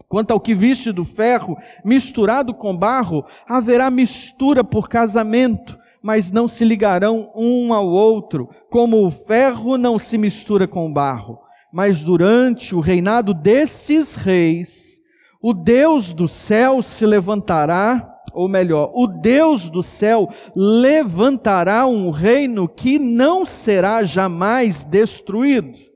Quanto 0.09 0.31
ao 0.31 0.41
que 0.41 0.55
viste 0.55 0.93
do 0.93 1.05
ferro 1.05 1.57
misturado 1.85 2.55
com 2.55 2.77
barro, 2.77 3.25
haverá 3.49 3.91
mistura 3.91 4.63
por 4.63 4.89
casamento, 4.89 5.79
mas 6.03 6.31
não 6.31 6.47
se 6.47 6.65
ligarão 6.65 7.33
um 7.35 7.75
ao 7.75 7.89
outro, 7.89 8.49
como 8.71 9.05
o 9.05 9.11
ferro 9.11 9.77
não 9.77 9.99
se 9.99 10.17
mistura 10.17 10.69
com 10.69 10.93
barro. 10.93 11.39
Mas 11.73 12.01
durante 12.03 12.75
o 12.75 12.81
reinado 12.81 13.35
desses 13.35 14.15
reis, 14.15 15.01
o 15.43 15.53
Deus 15.53 16.13
do 16.13 16.29
céu 16.29 16.81
se 16.81 17.05
levantará 17.05 18.13
ou 18.37 18.51
melhor, 18.51 18.91
o 18.95 19.07
Deus 19.07 19.71
do 19.71 19.83
céu 19.83 20.29
levantará 20.55 21.87
um 21.87 22.11
reino 22.11 22.69
que 22.69 22.99
não 22.99 23.47
será 23.47 24.05
jamais 24.05 24.85
destruído. 24.85 25.96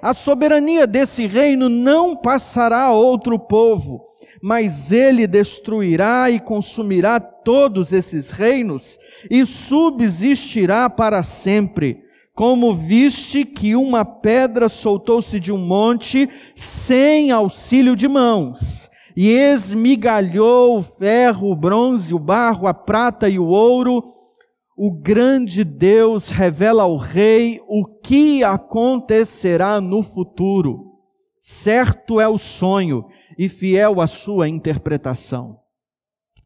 A 0.00 0.14
soberania 0.14 0.86
desse 0.86 1.26
reino 1.26 1.68
não 1.68 2.14
passará 2.16 2.82
a 2.82 2.92
outro 2.92 3.38
povo, 3.38 4.04
mas 4.42 4.92
ele 4.92 5.26
destruirá 5.26 6.30
e 6.30 6.38
consumirá 6.38 7.18
todos 7.18 7.92
esses 7.92 8.30
reinos 8.30 8.98
e 9.30 9.44
subsistirá 9.44 10.88
para 10.88 11.22
sempre. 11.22 12.02
Como 12.34 12.72
viste 12.72 13.44
que 13.44 13.74
uma 13.74 14.04
pedra 14.04 14.68
soltou-se 14.68 15.40
de 15.40 15.52
um 15.52 15.58
monte 15.58 16.28
sem 16.54 17.32
auxílio 17.32 17.96
de 17.96 18.06
mãos 18.06 18.88
e 19.16 19.30
esmigalhou 19.30 20.78
o 20.78 20.82
ferro, 20.82 21.50
o 21.50 21.56
bronze, 21.56 22.14
o 22.14 22.18
barro, 22.20 22.68
a 22.68 22.72
prata 22.72 23.28
e 23.28 23.36
o 23.36 23.46
ouro, 23.46 24.04
o 24.80 24.92
grande 24.92 25.64
Deus 25.64 26.28
revela 26.28 26.84
ao 26.84 26.96
rei 26.96 27.60
o 27.66 27.84
que 27.84 28.44
acontecerá 28.44 29.80
no 29.80 30.04
futuro. 30.04 30.92
Certo 31.40 32.20
é 32.20 32.28
o 32.28 32.38
sonho 32.38 33.04
e 33.36 33.48
fiel 33.48 34.00
a 34.00 34.06
sua 34.06 34.48
interpretação. 34.48 35.58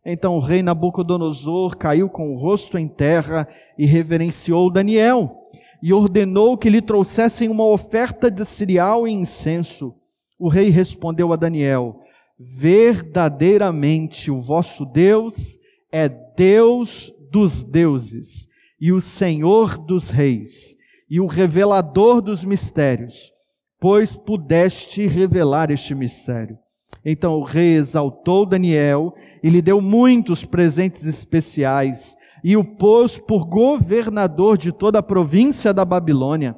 Então 0.03 0.35
o 0.37 0.41
rei 0.41 0.63
Nabucodonosor 0.63 1.77
caiu 1.77 2.09
com 2.09 2.35
o 2.35 2.39
rosto 2.39 2.79
em 2.79 2.89
terra 2.89 3.47
e 3.77 3.85
reverenciou 3.85 4.73
Daniel 4.73 5.37
e 5.83 5.93
ordenou 5.93 6.57
que 6.57 6.71
lhe 6.71 6.81
trouxessem 6.81 7.51
uma 7.51 7.67
oferta 7.67 8.31
de 8.31 8.47
cereal 8.47 9.07
e 9.07 9.13
incenso. 9.13 9.95
O 10.39 10.49
rei 10.49 10.71
respondeu 10.71 11.35
a 11.35 11.37
Daniel: 11.37 12.01
Verdadeiramente 12.39 14.31
o 14.31 14.41
vosso 14.41 14.87
Deus 14.87 15.59
é 15.93 16.09
Deus 16.09 17.13
dos 17.33 17.65
deuses 17.65 18.47
e 18.79 18.93
o 18.93 19.01
Senhor 19.01 19.79
dos 19.79 20.11
reis 20.11 20.77
e 21.11 21.19
o 21.19 21.27
revelador 21.27 22.21
dos 22.21 22.45
mistérios, 22.45 23.33
pois 23.81 24.17
pudeste 24.17 25.07
revelar 25.07 25.71
este 25.71 25.95
mistério. 25.95 26.59
Então 27.05 27.39
o 27.39 27.43
rei 27.43 27.75
exaltou 27.75 28.47
Daniel 28.47 29.15
e 29.43 29.49
lhe 29.49 29.63
deu 29.63 29.81
muitos 29.81 30.45
presentes 30.45 31.05
especiais 31.05 32.15
e 32.45 32.57
o 32.57 32.63
pôs 32.63 33.19
por 33.19 33.47
governador 33.47 34.59
de 34.59 34.71
toda 34.71 34.99
a 34.99 35.03
província 35.03 35.73
da 35.73 35.85
Babilônia 35.85 36.55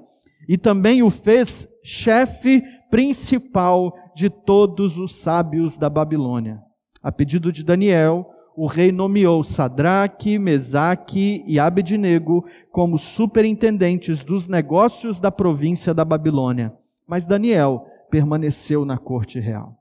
e 0.48 0.58
também 0.58 1.02
o 1.02 1.10
fez 1.10 1.68
chefe 1.82 2.62
principal 2.90 3.92
de 4.14 4.28
todos 4.28 4.98
os 4.98 5.16
sábios 5.16 5.76
da 5.78 5.88
Babilônia. 5.88 6.60
A 7.02 7.12
pedido 7.12 7.52
de 7.52 7.62
Daniel, 7.62 8.33
o 8.56 8.66
rei 8.66 8.92
nomeou 8.92 9.42
Sadraque, 9.42 10.38
Mesaque 10.38 11.42
e 11.46 11.58
Abednego 11.58 12.44
como 12.70 12.98
superintendentes 12.98 14.22
dos 14.22 14.46
negócios 14.46 15.18
da 15.18 15.30
província 15.30 15.92
da 15.92 16.04
Babilônia. 16.04 16.72
Mas 17.06 17.26
Daniel 17.26 17.86
permaneceu 18.10 18.84
na 18.84 18.96
corte 18.96 19.40
real. 19.40 19.76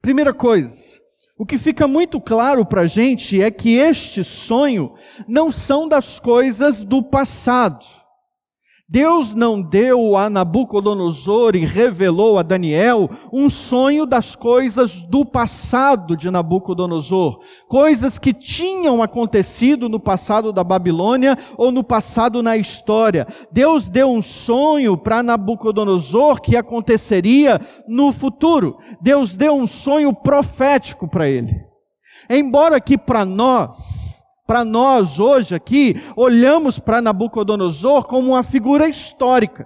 Primeira 0.00 0.32
coisa, 0.32 1.00
o 1.36 1.44
que 1.44 1.58
fica 1.58 1.88
muito 1.88 2.20
claro 2.20 2.64
para 2.64 2.82
a 2.82 2.86
gente 2.86 3.42
é 3.42 3.50
que 3.50 3.76
este 3.76 4.22
sonho 4.22 4.94
não 5.26 5.50
são 5.50 5.88
das 5.88 6.20
coisas 6.20 6.82
do 6.82 7.02
passado. 7.02 7.84
Deus 8.92 9.36
não 9.36 9.62
deu 9.62 10.16
a 10.16 10.28
Nabucodonosor 10.28 11.54
e 11.54 11.64
revelou 11.64 12.40
a 12.40 12.42
Daniel 12.42 13.08
um 13.32 13.48
sonho 13.48 14.04
das 14.04 14.34
coisas 14.34 15.00
do 15.02 15.24
passado 15.24 16.16
de 16.16 16.28
Nabucodonosor, 16.28 17.38
coisas 17.68 18.18
que 18.18 18.34
tinham 18.34 19.00
acontecido 19.00 19.88
no 19.88 20.00
passado 20.00 20.52
da 20.52 20.64
Babilônia 20.64 21.38
ou 21.56 21.70
no 21.70 21.84
passado 21.84 22.42
na 22.42 22.56
história. 22.56 23.28
Deus 23.52 23.88
deu 23.88 24.10
um 24.10 24.20
sonho 24.20 24.98
para 24.98 25.22
Nabucodonosor 25.22 26.40
que 26.40 26.56
aconteceria 26.56 27.60
no 27.86 28.10
futuro. 28.10 28.76
Deus 29.00 29.36
deu 29.36 29.54
um 29.54 29.68
sonho 29.68 30.12
profético 30.12 31.06
para 31.06 31.28
ele. 31.28 31.64
Embora 32.28 32.80
que 32.80 32.98
para 32.98 33.24
nós 33.24 34.09
para 34.50 34.64
nós 34.64 35.20
hoje 35.20 35.54
aqui, 35.54 35.94
olhamos 36.16 36.80
para 36.80 37.00
Nabucodonosor 37.00 38.02
como 38.02 38.32
uma 38.32 38.42
figura 38.42 38.88
histórica. 38.88 39.64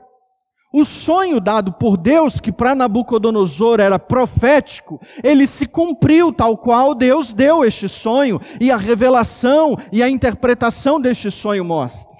O 0.74 0.84
sonho 0.84 1.40
dado 1.40 1.72
por 1.72 1.96
Deus, 1.96 2.38
que 2.38 2.52
para 2.52 2.74
Nabucodonosor 2.74 3.80
era 3.80 3.98
profético, 3.98 5.00
ele 5.22 5.46
se 5.46 5.64
cumpriu 5.64 6.30
tal 6.30 6.58
qual 6.58 6.94
Deus 6.94 7.32
deu 7.32 7.64
este 7.64 7.88
sonho, 7.88 8.38
e 8.60 8.70
a 8.70 8.76
revelação 8.76 9.74
e 9.90 10.02
a 10.02 10.08
interpretação 10.10 11.00
deste 11.00 11.30
sonho 11.30 11.64
mostra. 11.64 12.18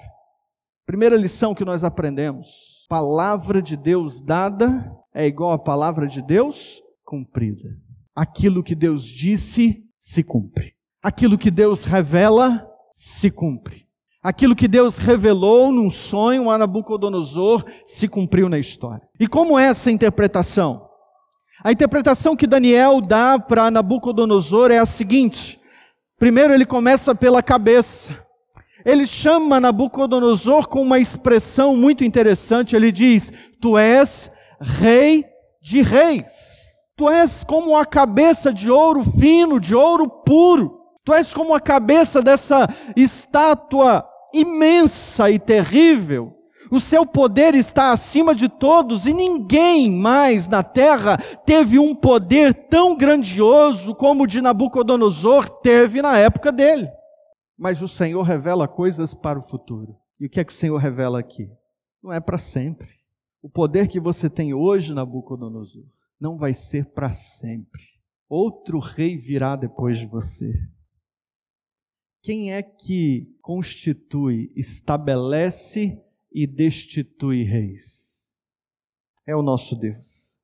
Primeira 0.87 1.15
lição 1.15 1.53
que 1.53 1.63
nós 1.63 1.83
aprendemos: 1.83 2.87
palavra 2.89 3.61
de 3.61 3.77
Deus 3.77 4.21
dada 4.21 4.91
é 5.13 5.27
igual 5.27 5.51
a 5.51 5.59
palavra 5.59 6.07
de 6.07 6.19
Deus 6.19 6.81
cumprida. 7.05 7.77
Aquilo 8.15 8.63
que 8.63 8.73
Deus 8.73 9.05
disse 9.05 9.83
se 9.99 10.23
cumpre. 10.23 10.74
Aquilo 11.05 11.37
que 11.37 11.51
Deus 11.51 11.85
revela 11.85 12.67
se 12.91 13.29
cumpre. 13.29 13.85
Aquilo 14.23 14.55
que 14.55 14.67
Deus 14.67 14.97
revelou 14.97 15.71
num 15.71 15.91
sonho 15.91 16.49
a 16.49 16.57
Nabucodonosor 16.57 17.63
se 17.85 18.07
cumpriu 18.07 18.49
na 18.49 18.57
história. 18.57 19.07
E 19.19 19.27
como 19.27 19.59
é 19.59 19.65
essa 19.65 19.91
interpretação? 19.91 20.89
A 21.63 21.71
interpretação 21.71 22.35
que 22.35 22.47
Daniel 22.47 23.01
dá 23.01 23.37
para 23.37 23.69
Nabucodonosor 23.69 24.71
é 24.71 24.79
a 24.79 24.85
seguinte: 24.87 25.61
primeiro 26.17 26.51
ele 26.51 26.65
começa 26.65 27.13
pela 27.13 27.43
cabeça. 27.43 28.25
Ele 28.83 29.05
chama 29.05 29.59
Nabucodonosor 29.59 30.67
com 30.67 30.81
uma 30.81 30.97
expressão 30.97 31.77
muito 31.77 32.03
interessante. 32.03 32.75
Ele 32.75 32.91
diz: 32.91 33.31
Tu 33.61 33.77
és 33.77 34.31
rei 34.59 35.23
de 35.61 35.83
reis. 35.83 36.31
Tu 36.97 37.07
és 37.07 37.43
como 37.43 37.77
a 37.77 37.85
cabeça 37.85 38.51
de 38.51 38.71
ouro 38.71 39.03
fino, 39.03 39.59
de 39.59 39.75
ouro 39.75 40.09
puro. 40.09 40.74
Tu 41.05 41.13
és 41.13 41.31
como 41.31 41.53
a 41.53 41.59
cabeça 41.59 42.19
dessa 42.19 42.67
estátua 42.95 44.03
imensa 44.33 45.29
e 45.29 45.37
terrível. 45.37 46.33
O 46.71 46.79
seu 46.79 47.05
poder 47.05 47.53
está 47.53 47.91
acima 47.91 48.33
de 48.33 48.49
todos 48.49 49.05
e 49.05 49.13
ninguém 49.13 49.91
mais 49.91 50.47
na 50.47 50.63
terra 50.63 51.15
teve 51.45 51.77
um 51.77 51.93
poder 51.93 52.55
tão 52.69 52.97
grandioso 52.97 53.93
como 53.93 54.23
o 54.23 54.27
de 54.27 54.41
Nabucodonosor 54.41 55.47
teve 55.61 56.01
na 56.01 56.17
época 56.17 56.51
dele. 56.51 56.89
Mas 57.55 57.83
o 57.83 57.87
Senhor 57.87 58.23
revela 58.23 58.67
coisas 58.67 59.13
para 59.13 59.37
o 59.37 59.43
futuro. 59.43 59.95
E 60.19 60.25
o 60.25 60.29
que 60.29 60.39
é 60.39 60.43
que 60.43 60.53
o 60.53 60.55
Senhor 60.55 60.77
revela 60.77 61.19
aqui? 61.19 61.47
Não 62.01 62.11
é 62.11 62.19
para 62.19 62.39
sempre. 62.39 62.89
O 63.43 63.49
poder 63.49 63.87
que 63.87 63.99
você 63.99 64.27
tem 64.27 64.55
hoje, 64.55 64.91
Nabucodonosor, 64.91 65.83
não 66.19 66.35
vai 66.35 66.51
ser 66.51 66.85
para 66.85 67.11
sempre. 67.11 67.83
Outro 68.27 68.79
rei 68.79 69.17
virá 69.17 69.55
depois 69.55 69.99
de 69.99 70.07
você. 70.07 70.51
Quem 72.25 72.51
é 72.51 72.63
que 72.63 73.37
constitui, 73.39 74.51
estabelece 74.55 76.01
e 76.33 76.47
destitui 76.47 77.43
reis? 77.43 78.33
É 79.27 79.35
o 79.35 79.43
nosso 79.43 79.75
Deus. 79.75 80.41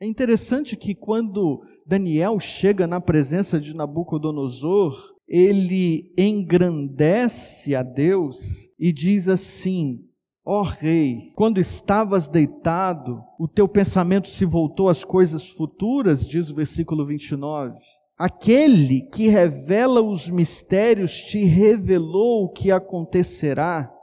É 0.00 0.06
interessante 0.06 0.76
que 0.76 0.96
quando 0.96 1.64
Daniel 1.86 2.40
chega 2.40 2.84
na 2.88 3.00
presença 3.00 3.60
de 3.60 3.76
Nabucodonosor, 3.76 4.92
ele 5.28 6.12
engrandece 6.18 7.76
a 7.76 7.84
Deus 7.84 8.68
e 8.76 8.92
diz 8.92 9.28
assim: 9.28 10.04
Ó 10.44 10.62
oh, 10.62 10.64
rei, 10.64 11.30
quando 11.36 11.60
estavas 11.60 12.26
deitado, 12.26 13.22
o 13.38 13.46
teu 13.46 13.68
pensamento 13.68 14.26
se 14.26 14.44
voltou 14.44 14.88
às 14.88 15.04
coisas 15.04 15.48
futuras, 15.48 16.26
diz 16.26 16.50
o 16.50 16.56
versículo 16.56 17.06
29. 17.06 17.78
Aquele 18.18 19.02
que 19.02 19.28
revela 19.28 20.02
os 20.02 20.28
mistérios 20.28 21.12
te 21.12 21.44
revelou 21.44 22.44
o 22.44 22.48
que 22.48 22.72
acontecerá. 22.72 23.94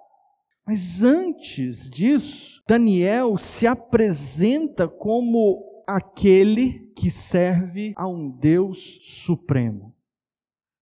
Mas 0.66 1.04
antes 1.04 1.90
disso, 1.90 2.62
Daniel 2.66 3.38
se 3.38 3.68
apresenta 3.68 4.88
como 4.88 5.62
aquele 5.86 6.92
que 6.96 7.12
serve 7.12 7.94
a 7.98 8.08
um 8.08 8.32
Deus 8.32 9.00
supremo. 9.02 9.94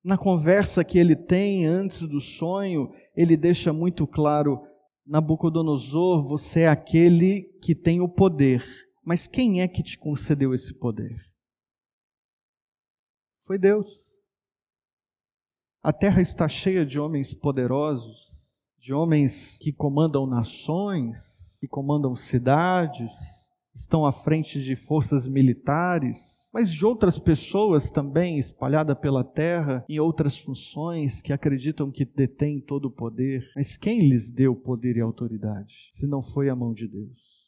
Na 0.03 0.17
conversa 0.17 0.83
que 0.83 0.99
ele 0.99 1.15
tem 1.15 1.65
antes 1.65 2.01
do 2.01 2.21
sonho, 2.21 2.91
ele 3.15 3.35
deixa 3.35 3.73
muito 3.73 4.05
claro: 4.05 4.61
Nabucodonosor, 5.07 6.23
você 6.23 6.61
é 6.61 6.67
aquele 6.67 7.49
que 7.63 7.73
tem 7.73 7.99
o 7.99 8.07
poder. 8.07 8.63
Mas 9.03 9.25
quem 9.25 9.61
é 9.61 9.67
que 9.67 9.81
te 9.81 9.97
concedeu 9.97 10.53
esse 10.53 10.73
poder? 10.73 11.32
Foi 13.45 13.57
Deus. 13.57 14.21
A 15.81 15.91
terra 15.91 16.21
está 16.21 16.47
cheia 16.47 16.85
de 16.85 16.97
homens 16.97 17.33
poderosos, 17.33 18.63
de 18.79 18.93
homens 18.93 19.57
que 19.59 19.73
comandam 19.73 20.25
nações, 20.25 21.57
que 21.59 21.67
comandam 21.67 22.15
cidades, 22.15 23.11
estão 23.75 24.05
à 24.05 24.13
frente 24.13 24.61
de 24.61 24.77
forças 24.77 25.27
militares, 25.27 26.49
mas 26.53 26.71
de 26.71 26.85
outras 26.85 27.19
pessoas 27.19 27.91
também 27.91 28.37
espalhadas 28.37 28.97
pela 28.97 29.25
terra 29.25 29.83
em 29.89 29.99
outras 29.99 30.37
funções 30.37 31.21
que 31.21 31.33
acreditam 31.33 31.91
que 31.91 32.05
detêm 32.05 32.61
todo 32.61 32.85
o 32.85 32.91
poder. 32.91 33.45
Mas 33.57 33.75
quem 33.75 34.07
lhes 34.07 34.31
deu 34.31 34.55
poder 34.55 34.95
e 34.95 35.01
autoridade, 35.01 35.87
se 35.89 36.07
não 36.07 36.21
foi 36.21 36.49
a 36.49 36.55
mão 36.55 36.73
de 36.73 36.87
Deus? 36.87 37.43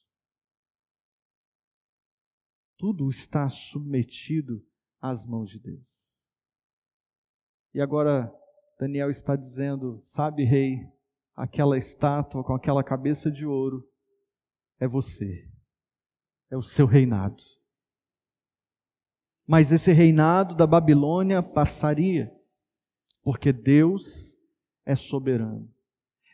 Tudo 2.78 3.08
está 3.08 3.50
submetido 3.50 4.62
às 5.10 5.26
mãos 5.26 5.50
de 5.50 5.60
Deus. 5.60 6.20
E 7.74 7.82
agora 7.82 8.34
Daniel 8.80 9.10
está 9.10 9.36
dizendo: 9.36 10.00
Sabe, 10.04 10.44
rei, 10.44 10.80
aquela 11.36 11.78
estátua 11.78 12.44
com 12.44 12.54
aquela 12.54 12.84
cabeça 12.84 13.32
de 13.32 13.46
ouro 13.46 13.88
é 14.80 14.88
você, 14.88 15.48
é 16.50 16.58
o 16.58 16.62
seu 16.62 16.86
reinado. 16.86 17.44
Mas 19.48 19.72
esse 19.72 19.92
reinado 19.92 20.56
da 20.56 20.66
Babilônia 20.66 21.44
passaria, 21.44 22.34
porque 23.22 23.54
Deus 23.54 24.38
é 24.86 24.96
soberano. 24.96 25.72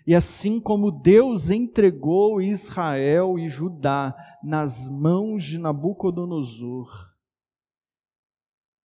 E 0.07 0.15
assim 0.15 0.59
como 0.59 0.91
Deus 0.91 1.49
entregou 1.49 2.41
Israel 2.41 3.37
e 3.37 3.47
Judá 3.47 4.15
nas 4.43 4.89
mãos 4.89 5.43
de 5.43 5.57
Nabucodonosor, 5.57 7.10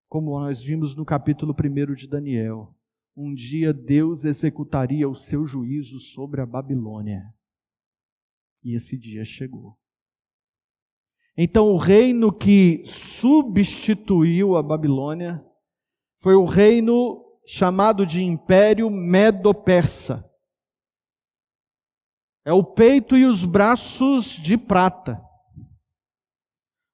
como 0.08 0.38
nós 0.38 0.62
vimos 0.62 0.94
no 0.94 1.04
capítulo 1.04 1.54
1 1.54 1.94
de 1.94 2.08
Daniel, 2.08 2.74
um 3.16 3.34
dia 3.34 3.72
Deus 3.72 4.24
executaria 4.24 5.08
o 5.08 5.14
seu 5.14 5.46
juízo 5.46 5.98
sobre 5.98 6.40
a 6.40 6.46
Babilônia. 6.46 7.22
E 8.62 8.74
esse 8.74 8.98
dia 8.98 9.24
chegou. 9.24 9.78
Então, 11.36 11.70
o 11.70 11.76
reino 11.76 12.32
que 12.32 12.82
substituiu 12.86 14.56
a 14.56 14.62
Babilônia 14.62 15.44
foi 16.20 16.34
o 16.34 16.44
reino 16.44 17.22
chamado 17.46 18.06
de 18.06 18.22
Império 18.22 18.90
Medo-Persa. 18.90 20.28
É 22.44 22.52
o 22.52 22.64
peito 22.64 23.16
e 23.16 23.24
os 23.24 23.44
braços 23.44 24.26
de 24.26 24.56
prata. 24.56 25.25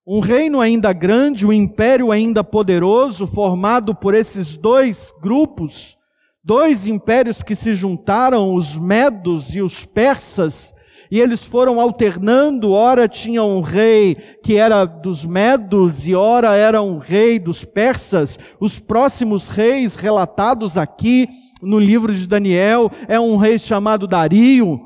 Um 0.07 0.19
reino 0.19 0.61
ainda 0.61 0.93
grande, 0.93 1.47
um 1.47 1.53
império 1.53 2.11
ainda 2.11 2.43
poderoso, 2.43 3.25
formado 3.25 3.95
por 3.95 4.15
esses 4.15 4.57
dois 4.57 5.12
grupos, 5.23 5.97
dois 6.43 6.88
impérios 6.88 7.41
que 7.41 7.55
se 7.55 7.73
juntaram, 7.73 8.53
os 8.53 8.77
medos 8.77 9.55
e 9.55 9.62
os 9.62 9.85
persas, 9.85 10.75
e 11.09 11.21
eles 11.21 11.45
foram 11.45 11.79
alternando, 11.81 12.73
ora 12.73 13.07
tinha 13.07 13.45
um 13.45 13.61
rei 13.61 14.17
que 14.43 14.57
era 14.57 14.85
dos 14.87 15.25
medos 15.25 16.09
e 16.09 16.15
ora 16.15 16.57
era 16.57 16.83
um 16.83 16.97
rei 16.97 17.38
dos 17.38 17.67
persas. 17.67 18.38
Os 18.59 18.79
próximos 18.79 19.47
reis 19.49 19.95
relatados 19.95 20.79
aqui 20.79 21.29
no 21.61 21.79
livro 21.79 22.15
de 22.15 22.27
Daniel 22.27 22.91
é 23.07 23.21
um 23.21 23.37
rei 23.37 23.59
chamado 23.59 24.07
Dario 24.07 24.81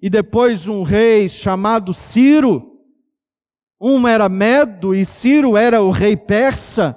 e 0.00 0.08
depois 0.08 0.66
um 0.66 0.82
rei 0.82 1.28
chamado 1.28 1.92
Ciro. 1.92 2.75
Um 3.80 4.06
era 4.08 4.28
Medo 4.28 4.94
e 4.94 5.04
Ciro 5.04 5.56
era 5.56 5.82
o 5.82 5.90
rei 5.90 6.16
persa. 6.16 6.96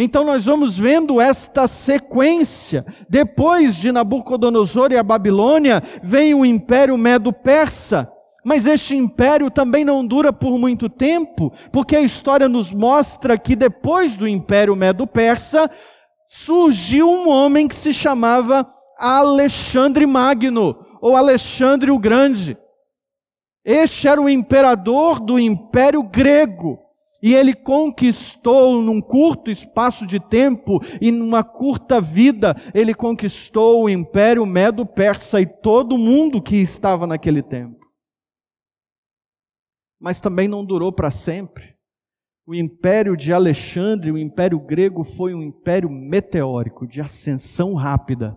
Então 0.00 0.24
nós 0.24 0.44
vamos 0.44 0.78
vendo 0.78 1.20
esta 1.20 1.66
sequência. 1.66 2.86
Depois 3.08 3.74
de 3.74 3.90
Nabucodonosor 3.90 4.92
e 4.92 4.96
a 4.96 5.02
Babilônia, 5.02 5.82
vem 6.02 6.34
o 6.34 6.46
império 6.46 6.96
Medo-Persa. 6.96 8.08
Mas 8.44 8.64
este 8.64 8.94
império 8.94 9.50
também 9.50 9.84
não 9.84 10.06
dura 10.06 10.32
por 10.32 10.56
muito 10.56 10.88
tempo, 10.88 11.52
porque 11.72 11.96
a 11.96 12.00
história 12.00 12.48
nos 12.48 12.72
mostra 12.72 13.36
que 13.36 13.56
depois 13.56 14.16
do 14.16 14.28
império 14.28 14.76
Medo-Persa, 14.76 15.68
surgiu 16.28 17.10
um 17.10 17.28
homem 17.28 17.66
que 17.66 17.74
se 17.74 17.92
chamava 17.92 18.66
Alexandre 18.98 20.06
Magno, 20.06 20.78
ou 21.00 21.16
Alexandre 21.16 21.90
o 21.90 21.98
Grande. 21.98 22.56
Este 23.70 24.08
era 24.08 24.18
o 24.18 24.30
imperador 24.30 25.20
do 25.20 25.38
Império 25.38 26.02
Grego. 26.02 26.78
E 27.22 27.34
ele 27.34 27.52
conquistou, 27.52 28.80
num 28.80 28.98
curto 28.98 29.50
espaço 29.50 30.06
de 30.06 30.18
tempo 30.18 30.80
e 31.02 31.12
numa 31.12 31.44
curta 31.44 32.00
vida, 32.00 32.56
ele 32.72 32.94
conquistou 32.94 33.84
o 33.84 33.88
Império 33.90 34.46
Medo-Persa 34.46 35.42
e 35.42 35.46
todo 35.46 35.98
mundo 35.98 36.40
que 36.40 36.56
estava 36.56 37.06
naquele 37.06 37.42
tempo. 37.42 37.84
Mas 40.00 40.18
também 40.18 40.48
não 40.48 40.64
durou 40.64 40.90
para 40.90 41.10
sempre. 41.10 41.76
O 42.46 42.54
império 42.54 43.14
de 43.18 43.34
Alexandre, 43.34 44.10
o 44.10 44.16
império 44.16 44.58
grego, 44.58 45.04
foi 45.04 45.34
um 45.34 45.42
império 45.42 45.90
meteórico, 45.90 46.86
de 46.86 47.02
ascensão 47.02 47.74
rápida, 47.74 48.34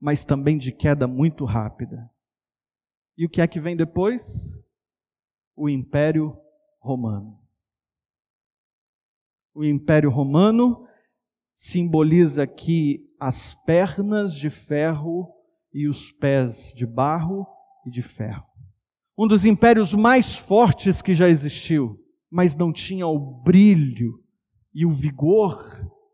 mas 0.00 0.24
também 0.24 0.56
de 0.56 0.70
queda 0.70 1.08
muito 1.08 1.44
rápida. 1.44 2.08
E 3.16 3.26
o 3.26 3.28
que 3.28 3.40
é 3.40 3.48
que 3.48 3.58
vem 3.58 3.74
depois? 3.74 4.57
O 5.58 5.68
Império 5.68 6.38
Romano. 6.78 7.36
O 9.52 9.64
Império 9.64 10.08
Romano 10.08 10.86
simboliza 11.54 12.44
aqui 12.44 13.04
as 13.18 13.56
pernas 13.66 14.32
de 14.34 14.48
ferro 14.48 15.34
e 15.74 15.88
os 15.88 16.12
pés 16.12 16.72
de 16.76 16.86
barro 16.86 17.44
e 17.84 17.90
de 17.90 18.00
ferro. 18.00 18.46
Um 19.18 19.26
dos 19.26 19.44
impérios 19.44 19.92
mais 19.92 20.36
fortes 20.36 21.02
que 21.02 21.12
já 21.12 21.28
existiu, 21.28 21.98
mas 22.30 22.54
não 22.54 22.72
tinha 22.72 23.08
o 23.08 23.18
brilho 23.18 24.22
e 24.72 24.86
o 24.86 24.90
vigor 24.90 25.60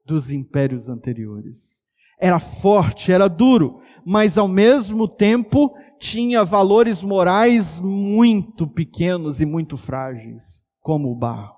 dos 0.07 0.30
impérios 0.30 0.88
anteriores. 0.88 1.85
Era 2.18 2.38
forte, 2.38 3.12
era 3.12 3.28
duro, 3.28 3.83
mas 4.07 4.38
ao 4.38 4.48
mesmo 4.48 5.07
tempo 5.07 5.74
tinha 5.98 6.44
valores 6.44 7.02
morais 7.02 7.80
muito 7.80 8.66
pequenos 8.66 9.40
e 9.40 9.46
muito 9.46 9.76
frágeis, 9.76 10.62
como 10.80 11.11
o 11.11 11.14
barro. 11.14 11.54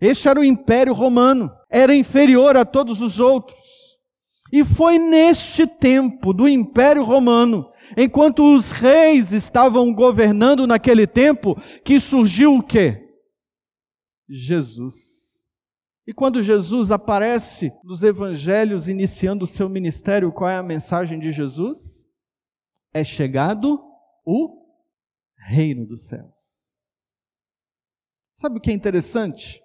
Este 0.00 0.28
era 0.28 0.40
o 0.40 0.44
Império 0.44 0.92
Romano, 0.92 1.50
era 1.70 1.94
inferior 1.94 2.56
a 2.56 2.64
todos 2.64 3.00
os 3.00 3.20
outros. 3.20 3.58
E 4.52 4.64
foi 4.64 4.98
neste 4.98 5.66
tempo 5.66 6.32
do 6.34 6.46
Império 6.46 7.02
Romano, 7.02 7.70
enquanto 7.96 8.54
os 8.54 8.70
reis 8.70 9.32
estavam 9.32 9.94
governando 9.94 10.66
naquele 10.66 11.06
tempo, 11.06 11.56
que 11.84 11.98
surgiu 11.98 12.56
o 12.56 12.62
quê? 12.62 13.08
Jesus. 14.28 15.22
E 16.06 16.12
quando 16.12 16.42
Jesus 16.42 16.90
aparece 16.90 17.72
nos 17.84 18.02
evangelhos 18.02 18.88
iniciando 18.88 19.44
o 19.44 19.48
seu 19.48 19.68
ministério, 19.68 20.32
qual 20.32 20.50
é 20.50 20.56
a 20.56 20.62
mensagem 20.62 21.18
de 21.18 21.30
Jesus? 21.30 22.04
É 22.92 23.02
chegado 23.02 23.82
o 24.24 24.62
reino 25.36 25.86
dos 25.86 26.08
céus. 26.08 26.32
Sabe 28.34 28.58
o 28.58 28.60
que 28.60 28.70
é 28.70 28.74
interessante? 28.74 29.62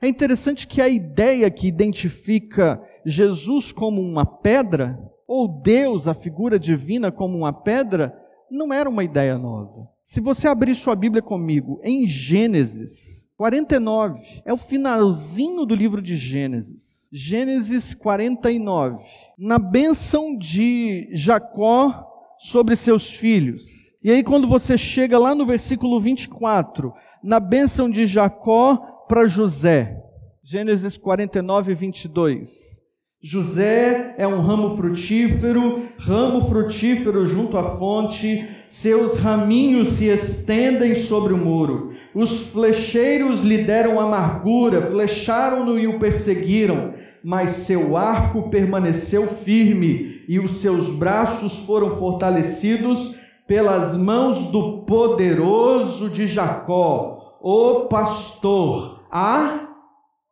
É 0.00 0.08
interessante 0.08 0.66
que 0.66 0.80
a 0.80 0.88
ideia 0.88 1.50
que 1.50 1.68
identifica 1.68 2.82
Jesus 3.04 3.72
como 3.72 4.00
uma 4.00 4.26
pedra, 4.26 4.98
ou 5.26 5.48
Deus, 5.48 6.08
a 6.08 6.14
figura 6.14 6.58
divina, 6.58 7.12
como 7.12 7.38
uma 7.38 7.52
pedra, 7.52 8.16
não 8.50 8.72
era 8.72 8.88
uma 8.88 9.04
ideia 9.04 9.38
nova. 9.38 9.88
Se 10.02 10.20
você 10.20 10.48
abrir 10.48 10.74
sua 10.74 10.94
Bíblia 10.94 11.22
comigo 11.22 11.80
em 11.82 12.06
Gênesis 12.06 13.28
49, 13.36 14.42
é 14.44 14.52
o 14.52 14.56
finalzinho 14.56 15.64
do 15.64 15.74
livro 15.74 16.02
de 16.02 16.16
Gênesis. 16.16 17.08
Gênesis 17.12 17.94
49. 17.94 19.02
Na 19.38 19.58
benção 19.58 20.36
de 20.36 21.08
Jacó 21.12 22.11
sobre 22.42 22.74
seus 22.74 23.08
filhos. 23.08 23.92
E 24.02 24.10
aí, 24.10 24.24
quando 24.24 24.48
você 24.48 24.76
chega 24.76 25.16
lá 25.16 25.32
no 25.32 25.46
versículo 25.46 26.00
24, 26.00 26.92
na 27.22 27.38
bênção 27.38 27.88
de 27.88 28.04
Jacó 28.04 29.04
para 29.08 29.28
José, 29.28 29.96
Gênesis 30.42 30.96
49, 30.96 31.72
22. 31.72 32.82
José 33.22 34.16
é 34.18 34.26
um 34.26 34.40
ramo 34.40 34.76
frutífero, 34.76 35.86
ramo 35.96 36.48
frutífero 36.48 37.24
junto 37.24 37.56
à 37.56 37.76
fonte, 37.76 38.48
seus 38.66 39.18
raminhos 39.18 39.90
se 39.90 40.06
estendem 40.06 40.96
sobre 40.96 41.32
o 41.32 41.38
muro. 41.38 41.92
Os 42.12 42.40
flecheiros 42.48 43.44
lhe 43.44 43.58
deram 43.58 44.00
amargura, 44.00 44.90
flecharam-no 44.90 45.78
e 45.78 45.86
o 45.86 46.00
perseguiram 46.00 46.92
mas 47.22 47.50
seu 47.50 47.96
arco 47.96 48.50
permaneceu 48.50 49.28
firme 49.28 50.11
e 50.32 50.40
os 50.40 50.62
seus 50.62 50.88
braços 50.88 51.58
foram 51.58 51.98
fortalecidos 51.98 53.14
pelas 53.46 53.94
mãos 53.94 54.46
do 54.46 54.82
poderoso 54.86 56.08
de 56.08 56.26
Jacó, 56.26 57.38
o 57.42 57.86
pastor, 57.86 59.06
a 59.10 59.68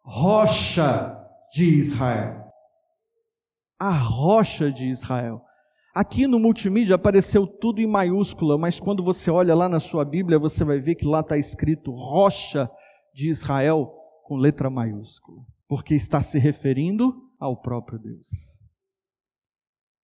rocha 0.02 1.14
de 1.52 1.76
Israel. 1.76 2.46
A 3.78 3.92
rocha 3.92 4.72
de 4.72 4.86
Israel. 4.86 5.42
Aqui 5.94 6.26
no 6.26 6.38
multimídia 6.38 6.94
apareceu 6.94 7.46
tudo 7.46 7.82
em 7.82 7.86
maiúscula, 7.86 8.56
mas 8.56 8.80
quando 8.80 9.04
você 9.04 9.30
olha 9.30 9.54
lá 9.54 9.68
na 9.68 9.80
sua 9.80 10.02
Bíblia, 10.02 10.38
você 10.38 10.64
vai 10.64 10.78
ver 10.78 10.94
que 10.94 11.06
lá 11.06 11.20
está 11.20 11.36
escrito 11.36 11.92
rocha 11.92 12.70
de 13.12 13.28
Israel 13.28 13.92
com 14.24 14.36
letra 14.36 14.70
maiúscula 14.70 15.42
porque 15.70 15.94
está 15.94 16.20
se 16.20 16.36
referindo 16.36 17.14
ao 17.38 17.56
próprio 17.56 17.96
Deus. 17.96 18.60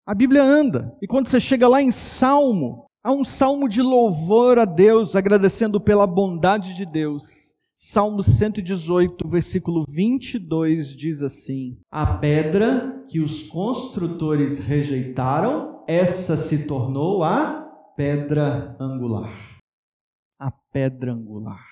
A 0.06 0.14
Bíblia 0.14 0.40
anda, 0.40 0.96
e 1.02 1.06
quando 1.08 1.26
você 1.26 1.40
chega 1.40 1.66
lá 1.66 1.82
em 1.82 1.90
Salmo, 1.90 2.86
há 3.02 3.12
um 3.12 3.24
salmo 3.24 3.68
de 3.68 3.82
louvor 3.82 4.56
a 4.56 4.64
Deus, 4.64 5.16
agradecendo 5.16 5.80
pela 5.80 6.06
bondade 6.06 6.76
de 6.76 6.86
Deus. 6.86 7.56
Salmo 7.74 8.22
118, 8.22 9.26
versículo 9.26 9.84
22 9.88 10.94
diz 10.94 11.22
assim: 11.22 11.76
A 11.90 12.18
pedra 12.18 13.04
que 13.08 13.18
os 13.18 13.42
construtores 13.48 14.60
rejeitaram, 14.60 15.82
essa 15.88 16.36
se 16.36 16.66
tornou 16.66 17.24
a 17.24 17.68
pedra 17.96 18.76
angular. 18.78 19.58
A 20.38 20.52
pedra 20.72 21.14
angular. 21.14 21.64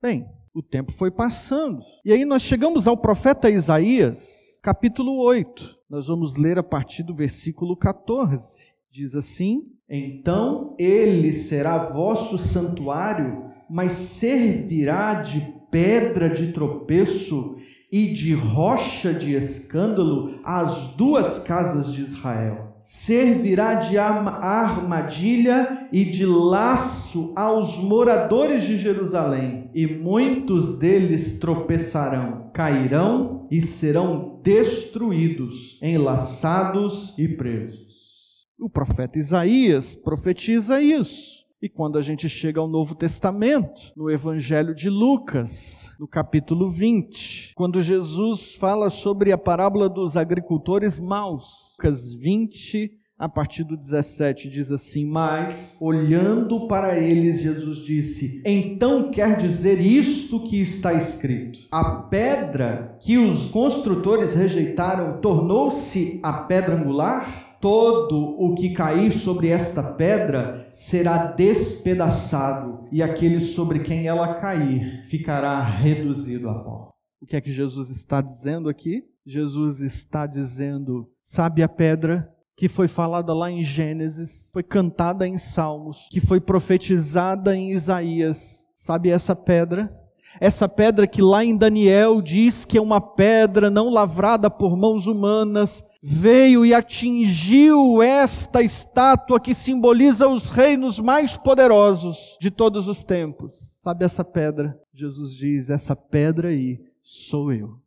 Bem, 0.00 0.24
O 0.54 0.62
tempo 0.62 0.90
foi 0.90 1.10
passando. 1.10 1.82
E 2.02 2.10
aí 2.12 2.24
nós 2.24 2.40
chegamos 2.40 2.86
ao 2.86 2.96
profeta 2.96 3.50
Isaías, 3.50 4.58
capítulo 4.62 5.18
8. 5.18 5.75
Nós 5.88 6.08
vamos 6.08 6.34
ler 6.34 6.58
a 6.58 6.64
partir 6.64 7.04
do 7.04 7.14
versículo 7.14 7.76
14. 7.76 8.72
Diz 8.90 9.14
assim: 9.14 9.68
Então 9.88 10.74
ele 10.78 11.32
será 11.32 11.78
vosso 11.92 12.36
santuário, 12.38 13.44
mas 13.70 13.92
servirá 13.92 15.14
de 15.14 15.54
pedra 15.70 16.28
de 16.28 16.50
tropeço 16.50 17.54
e 17.92 18.12
de 18.12 18.34
rocha 18.34 19.14
de 19.14 19.36
escândalo 19.36 20.40
às 20.44 20.88
duas 20.88 21.38
casas 21.38 21.92
de 21.92 22.02
Israel. 22.02 22.74
Servirá 22.82 23.74
de 23.74 23.96
armadilha 23.96 25.88
e 25.92 26.04
de 26.04 26.26
laço 26.26 27.32
aos 27.36 27.78
moradores 27.78 28.64
de 28.64 28.76
Jerusalém, 28.76 29.65
e 29.76 29.86
muitos 29.86 30.78
deles 30.78 31.38
tropeçarão, 31.38 32.50
cairão 32.54 33.46
e 33.50 33.60
serão 33.60 34.40
destruídos, 34.42 35.78
enlaçados 35.82 37.14
e 37.18 37.28
presos. 37.28 38.46
O 38.58 38.70
profeta 38.70 39.18
Isaías 39.18 39.94
profetiza 39.94 40.80
isso. 40.80 41.44
E 41.60 41.68
quando 41.68 41.98
a 41.98 42.00
gente 42.00 42.26
chega 42.26 42.58
ao 42.58 42.66
Novo 42.66 42.94
Testamento, 42.94 43.92
no 43.94 44.10
Evangelho 44.10 44.74
de 44.74 44.88
Lucas, 44.88 45.90
no 46.00 46.08
capítulo 46.08 46.70
20, 46.70 47.52
quando 47.54 47.82
Jesus 47.82 48.54
fala 48.54 48.88
sobre 48.88 49.30
a 49.30 49.36
parábola 49.36 49.90
dos 49.90 50.16
agricultores 50.16 50.98
maus, 50.98 51.74
Lucas 51.76 52.14
20, 52.14 52.92
a 53.18 53.28
partir 53.28 53.64
do 53.64 53.76
17, 53.76 54.50
diz 54.50 54.70
assim: 54.70 55.06
Mas, 55.06 55.76
olhando 55.80 56.66
para 56.66 56.98
eles, 56.98 57.40
Jesus 57.40 57.78
disse: 57.78 58.42
Então 58.44 59.10
quer 59.10 59.38
dizer 59.38 59.80
isto 59.80 60.44
que 60.44 60.60
está 60.60 60.92
escrito: 60.92 61.60
A 61.70 62.02
pedra 62.02 62.96
que 63.00 63.16
os 63.16 63.48
construtores 63.50 64.34
rejeitaram 64.34 65.20
tornou-se 65.20 66.20
a 66.22 66.32
pedra 66.32 66.76
angular? 66.76 67.46
todo 67.58 68.36
o 68.38 68.54
que 68.54 68.70
cair 68.70 69.10
sobre 69.10 69.48
esta 69.48 69.82
pedra 69.82 70.68
será 70.70 71.26
despedaçado, 71.26 72.86
e 72.92 73.02
aquele 73.02 73.40
sobre 73.40 73.80
quem 73.80 74.06
ela 74.06 74.34
cair 74.34 75.02
ficará 75.06 75.62
reduzido 75.62 76.48
a 76.48 76.54
pó. 76.62 76.92
O 77.20 77.26
que 77.26 77.34
é 77.34 77.40
que 77.40 77.50
Jesus 77.50 77.88
está 77.90 78.20
dizendo 78.20 78.68
aqui? 78.68 79.02
Jesus 79.24 79.80
está 79.80 80.26
dizendo: 80.26 81.10
sabe 81.22 81.62
a 81.62 81.68
pedra 81.68 82.32
que 82.56 82.68
foi 82.68 82.88
falada 82.88 83.34
lá 83.34 83.50
em 83.50 83.62
Gênesis, 83.62 84.48
foi 84.52 84.62
cantada 84.62 85.28
em 85.28 85.36
Salmos, 85.36 86.08
que 86.10 86.20
foi 86.20 86.40
profetizada 86.40 87.54
em 87.54 87.70
Isaías. 87.72 88.66
Sabe 88.74 89.10
essa 89.10 89.36
pedra? 89.36 89.94
Essa 90.40 90.68
pedra 90.68 91.06
que 91.06 91.20
lá 91.20 91.44
em 91.44 91.56
Daniel 91.56 92.20
diz 92.22 92.64
que 92.64 92.78
é 92.78 92.80
uma 92.80 93.00
pedra 93.00 93.68
não 93.68 93.90
lavrada 93.90 94.50
por 94.50 94.76
mãos 94.76 95.06
humanas, 95.06 95.84
veio 96.02 96.64
e 96.64 96.72
atingiu 96.72 98.02
esta 98.02 98.62
estátua 98.62 99.40
que 99.40 99.54
simboliza 99.54 100.28
os 100.28 100.50
reinos 100.50 100.98
mais 100.98 101.36
poderosos 101.36 102.36
de 102.40 102.50
todos 102.50 102.88
os 102.88 103.04
tempos. 103.04 103.78
Sabe 103.82 104.04
essa 104.04 104.24
pedra? 104.24 104.78
Jesus 104.94 105.34
diz: 105.34 105.68
essa 105.68 105.94
pedra 105.94 106.48
aí 106.48 106.80
sou 107.02 107.52
eu. 107.52 107.85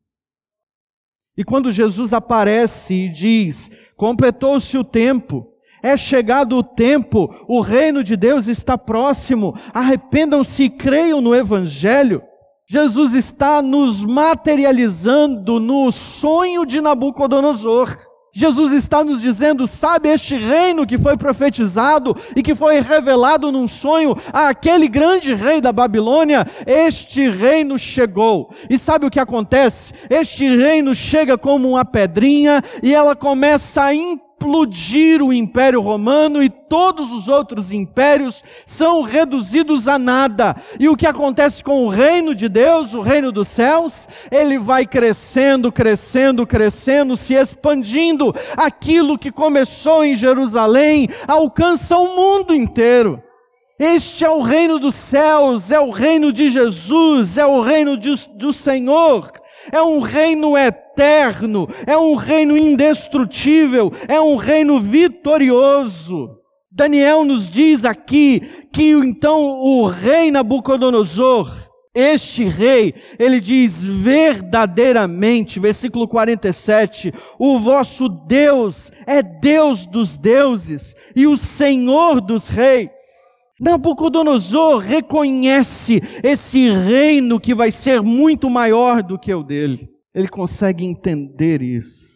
E 1.40 1.44
quando 1.46 1.72
Jesus 1.72 2.14
aparece 2.14 2.94
e 2.94 3.10
diz: 3.10 3.72
completou-se 3.96 4.78
o 4.78 4.84
tempo, 4.84 5.48
é 5.82 5.96
chegado 5.96 6.58
o 6.58 6.62
tempo, 6.62 7.34
o 7.48 7.62
reino 7.62 8.04
de 8.04 8.18
Deus 8.18 8.48
está 8.48 8.78
próximo, 8.78 9.56
arrependam-se 9.74 10.64
e 10.64 10.70
creiam 10.70 11.22
no 11.22 11.34
Evangelho. 11.34 12.22
Jesus 12.68 13.14
está 13.14 13.62
nos 13.62 14.04
materializando 14.04 15.62
no 15.62 15.90
sonho 15.94 16.66
de 16.66 16.82
Nabucodonosor. 16.82 18.09
Jesus 18.32 18.74
está 18.74 19.04
nos 19.04 19.22
dizendo: 19.22 19.68
sabe, 19.68 20.10
este 20.10 20.38
reino 20.38 20.86
que 20.86 20.98
foi 20.98 21.18
profetizado 21.18 22.16
e 22.36 22.44
que 22.44 22.56
foi 22.56 22.80
revelado 22.80 23.52
num 23.52 23.68
sonho 23.68 24.16
àquele 24.32 24.88
grande 24.88 25.34
rei 25.34 25.60
da 25.60 25.72
Babilônia, 25.72 26.46
este 26.66 27.30
reino 27.30 27.78
chegou. 27.80 28.54
E 28.70 28.78
sabe 28.78 29.06
o 29.06 29.10
que 29.10 29.20
acontece? 29.20 29.94
Este 30.10 30.48
reino 30.56 30.94
chega 30.94 31.38
como 31.38 31.70
uma 31.70 31.86
pedrinha 31.86 32.62
e 32.84 32.94
ela 32.94 33.16
começa 33.16 33.84
a 33.84 33.94
explodir 34.40 35.22
o 35.22 35.34
Império 35.34 35.82
Romano 35.82 36.42
e 36.42 36.50
todos 36.50 37.12
os 37.12 37.28
outros 37.28 37.74
impérios 37.74 38.42
são 38.66 39.02
reduzidos 39.02 39.88
a 39.88 40.00
nada. 40.00 40.56
E 40.80 40.88
o 40.88 40.96
que 40.96 41.06
acontece 41.06 41.62
com 41.62 41.86
o 41.86 41.90
reino 41.90 42.34
de 42.34 42.48
Deus, 42.48 42.94
o 42.94 43.02
reino 43.02 43.34
dos 43.34 43.50
céus? 43.50 44.08
Ele 44.32 44.58
vai 44.58 44.86
crescendo, 44.86 45.72
crescendo, 45.72 46.48
crescendo, 46.48 47.18
se 47.18 47.34
expandindo. 47.34 48.34
Aquilo 48.56 49.18
que 49.18 49.32
começou 49.32 50.06
em 50.06 50.16
Jerusalém 50.16 51.10
alcança 51.28 51.98
o 51.98 52.16
mundo 52.16 52.56
inteiro. 52.56 53.22
Este 53.78 54.24
é 54.24 54.30
o 54.30 54.42
reino 54.42 54.80
dos 54.80 54.96
céus, 54.96 55.72
é 55.72 55.80
o 55.80 55.90
reino 55.90 56.32
de 56.32 56.50
Jesus, 56.50 57.38
é 57.38 57.46
o 57.46 57.62
reino 57.62 57.98
de, 57.98 58.14
do 58.36 58.52
Senhor 58.52 59.32
é 59.72 59.82
um 59.82 60.00
reino 60.00 60.58
eterno, 60.58 61.68
é 61.86 61.98
um 61.98 62.16
reino 62.16 62.58
indestrutível, 62.58 63.92
é 64.08 64.20
um 64.20 64.36
reino 64.36 64.80
vitorioso. 64.80 66.38
Daniel 66.72 67.26
nos 67.26 67.50
diz 67.50 67.84
aqui 67.84 68.42
que 68.72 68.92
então 68.92 69.42
o 69.60 69.88
rei 69.88 70.32
Nabucodonosor, 70.32 71.52
este 71.94 72.46
rei, 72.46 72.94
ele 73.18 73.40
diz 73.40 73.84
verdadeiramente, 73.84 75.60
versículo 75.60 76.08
47, 76.08 77.12
o 77.38 77.60
vosso 77.60 78.08
Deus 78.08 78.92
é 79.06 79.22
Deus 79.22 79.86
dos 79.86 80.16
deuses 80.18 80.96
e 81.16 81.28
o 81.28 81.36
Senhor 81.36 82.22
dos 82.22 82.48
reis. 82.48 83.19
Nabucodonosor 83.60 84.78
reconhece 84.78 86.02
esse 86.24 86.70
reino 86.70 87.40
que 87.40 87.54
vai 87.54 87.72
ser 87.72 88.02
muito 88.02 88.50
maior 88.50 89.04
do 89.04 89.20
que 89.20 89.34
o 89.34 89.44
dele. 89.44 89.90
Ele 90.14 90.30
consegue 90.30 90.86
entender 90.86 91.62
isso. 91.62 92.10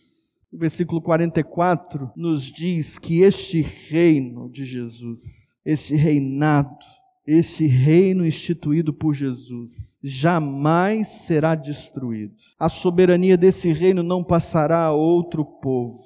O 0.51 0.57
versículo 0.57 1.01
44 1.01 2.11
nos 2.15 2.43
diz 2.43 2.97
que 2.97 3.21
este 3.21 3.61
reino 3.61 4.49
de 4.49 4.63
Jesus, 4.63 5.57
este 5.65 5.95
reinado, 5.95 6.77
este 7.25 7.65
reino 7.65 8.25
instituído 8.25 8.93
por 8.93 9.13
Jesus, 9.13 9.97
jamais 10.03 11.07
será 11.07 11.55
destruído. 11.55 12.35
A 12.59 12.69
soberania 12.69 13.37
desse 13.37 13.71
reino 13.71 14.03
não 14.03 14.23
passará 14.23 14.85
a 14.85 14.91
outro 14.91 15.43
povo, 15.43 15.99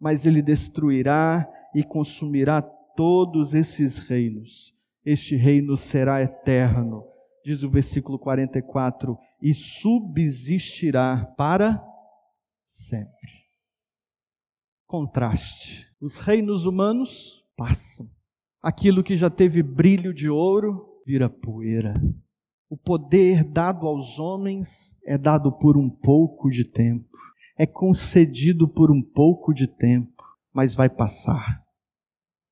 mas 0.00 0.26
ele 0.26 0.42
destruirá 0.42 1.48
e 1.74 1.82
consumirá 1.82 2.60
todos 2.98 3.54
esses 3.54 4.00
reinos. 4.00 4.74
Este 5.04 5.36
reino 5.36 5.76
será 5.76 6.20
eterno, 6.20 7.04
diz 7.44 7.62
o 7.62 7.70
versículo 7.70 8.18
44, 8.18 9.16
e 9.40 9.54
subsistirá 9.54 11.24
para 11.36 11.80
sempre. 12.66 13.46
Contraste. 14.84 15.86
Os 16.00 16.18
reinos 16.18 16.66
humanos 16.66 17.44
passam. 17.56 18.10
Aquilo 18.60 19.04
que 19.04 19.14
já 19.14 19.30
teve 19.30 19.62
brilho 19.62 20.12
de 20.12 20.28
ouro 20.28 21.00
vira 21.06 21.30
poeira. 21.30 21.94
O 22.68 22.76
poder 22.76 23.44
dado 23.44 23.86
aos 23.86 24.18
homens 24.18 24.96
é 25.06 25.16
dado 25.16 25.52
por 25.52 25.76
um 25.76 25.88
pouco 25.88 26.50
de 26.50 26.64
tempo, 26.64 27.16
é 27.56 27.64
concedido 27.64 28.66
por 28.66 28.90
um 28.90 29.00
pouco 29.00 29.54
de 29.54 29.68
tempo, 29.68 30.24
mas 30.52 30.74
vai 30.74 30.88
passar. 30.88 31.67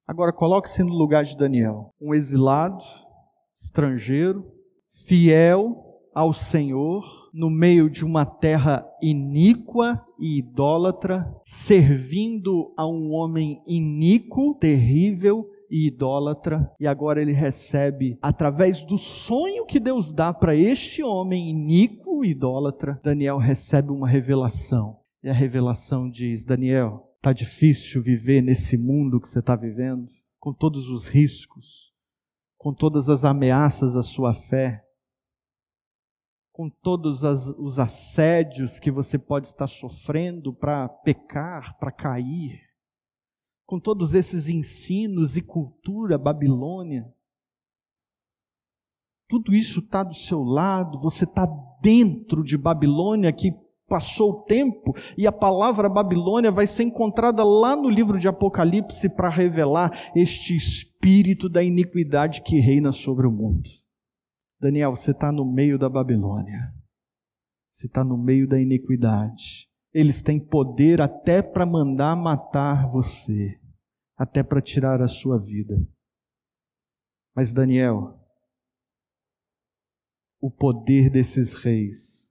Agora 0.06 0.32
coloque-se 0.32 0.84
no 0.84 0.94
lugar 0.94 1.24
de 1.24 1.36
Daniel, 1.36 1.92
um 2.00 2.14
exilado, 2.14 2.84
estrangeiro, 3.56 4.46
fiel 5.06 5.84
ao 6.14 6.32
Senhor, 6.32 7.04
no 7.34 7.50
meio 7.50 7.90
de 7.90 8.04
uma 8.04 8.24
terra 8.24 8.86
iníqua 9.02 10.00
e 10.18 10.38
idólatra, 10.38 11.26
servindo 11.44 12.72
a 12.76 12.86
um 12.86 13.12
homem 13.12 13.60
iníquo, 13.66 14.54
terrível 14.54 15.44
e 15.68 15.88
idólatra, 15.88 16.72
e 16.78 16.86
agora 16.86 17.20
ele 17.20 17.32
recebe, 17.32 18.16
através 18.22 18.84
do 18.84 18.96
sonho 18.96 19.66
que 19.66 19.80
Deus 19.80 20.12
dá 20.12 20.32
para 20.32 20.54
este 20.54 21.02
homem 21.02 21.50
iníquo 21.50 22.24
e 22.24 22.30
idólatra, 22.30 23.00
Daniel 23.02 23.38
recebe 23.38 23.90
uma 23.90 24.08
revelação. 24.08 25.00
E 25.22 25.28
a 25.28 25.32
revelação 25.32 26.08
diz: 26.08 26.44
Daniel, 26.44 27.06
Está 27.26 27.32
difícil 27.32 28.00
viver 28.00 28.40
nesse 28.40 28.78
mundo 28.78 29.20
que 29.20 29.26
você 29.28 29.40
está 29.40 29.56
vivendo, 29.56 30.06
com 30.38 30.54
todos 30.54 30.88
os 30.88 31.08
riscos, 31.08 31.92
com 32.56 32.72
todas 32.72 33.08
as 33.08 33.24
ameaças 33.24 33.96
à 33.96 34.04
sua 34.04 34.32
fé, 34.32 34.86
com 36.52 36.70
todos 36.70 37.24
as, 37.24 37.48
os 37.58 37.80
assédios 37.80 38.78
que 38.78 38.92
você 38.92 39.18
pode 39.18 39.48
estar 39.48 39.66
sofrendo 39.66 40.54
para 40.54 40.88
pecar, 40.88 41.76
para 41.80 41.90
cair, 41.90 42.60
com 43.66 43.80
todos 43.80 44.14
esses 44.14 44.48
ensinos 44.48 45.36
e 45.36 45.42
cultura 45.42 46.16
babilônia. 46.16 47.12
Tudo 49.28 49.52
isso 49.52 49.80
está 49.80 50.04
do 50.04 50.14
seu 50.14 50.44
lado, 50.44 51.00
você 51.00 51.24
está 51.24 51.44
dentro 51.82 52.44
de 52.44 52.56
Babilônia 52.56 53.32
que 53.32 53.50
passou 53.86 54.30
o 54.30 54.42
tempo 54.42 54.92
e 55.16 55.26
a 55.26 55.32
palavra 55.32 55.88
Babilônia 55.88 56.50
vai 56.50 56.66
ser 56.66 56.84
encontrada 56.84 57.44
lá 57.44 57.76
no 57.76 57.88
livro 57.88 58.18
de 58.18 58.28
Apocalipse 58.28 59.08
para 59.08 59.28
revelar 59.28 59.90
este 60.14 60.54
espírito 60.56 61.48
da 61.48 61.62
iniquidade 61.62 62.42
que 62.42 62.58
reina 62.58 62.92
sobre 62.92 63.26
o 63.26 63.32
mundo. 63.32 63.68
Daniel, 64.60 64.94
você 64.94 65.12
está 65.12 65.30
no 65.30 65.44
meio 65.44 65.78
da 65.78 65.88
Babilônia, 65.88 66.72
você 67.70 67.86
está 67.86 68.02
no 68.02 68.16
meio 68.16 68.48
da 68.48 68.60
iniquidade. 68.60 69.68
Eles 69.92 70.20
têm 70.20 70.38
poder 70.38 71.00
até 71.00 71.40
para 71.40 71.64
mandar 71.64 72.16
matar 72.16 72.90
você, 72.90 73.58
até 74.16 74.42
para 74.42 74.60
tirar 74.60 75.00
a 75.00 75.08
sua 75.08 75.38
vida. 75.38 75.76
Mas, 77.34 77.52
Daniel, 77.52 78.18
o 80.40 80.50
poder 80.50 81.10
desses 81.10 81.54
reis 81.54 82.25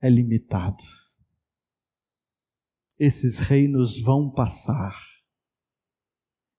é 0.00 0.08
limitado. 0.08 0.82
Esses 2.98 3.38
reinos 3.38 4.00
vão 4.00 4.30
passar. 4.30 4.94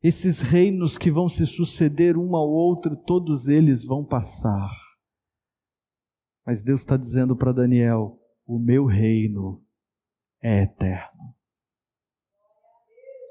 Esses 0.01 0.41
reinos 0.41 0.97
que 0.97 1.11
vão 1.11 1.29
se 1.29 1.45
suceder 1.45 2.17
um 2.17 2.35
ao 2.35 2.49
outro, 2.49 2.95
todos 2.95 3.47
eles 3.47 3.85
vão 3.85 4.03
passar. 4.03 4.71
Mas 6.45 6.63
Deus 6.63 6.81
está 6.81 6.97
dizendo 6.97 7.35
para 7.35 7.51
Daniel: 7.51 8.19
o 8.45 8.57
meu 8.57 8.85
reino 8.85 9.63
é 10.41 10.63
eterno. 10.63 11.35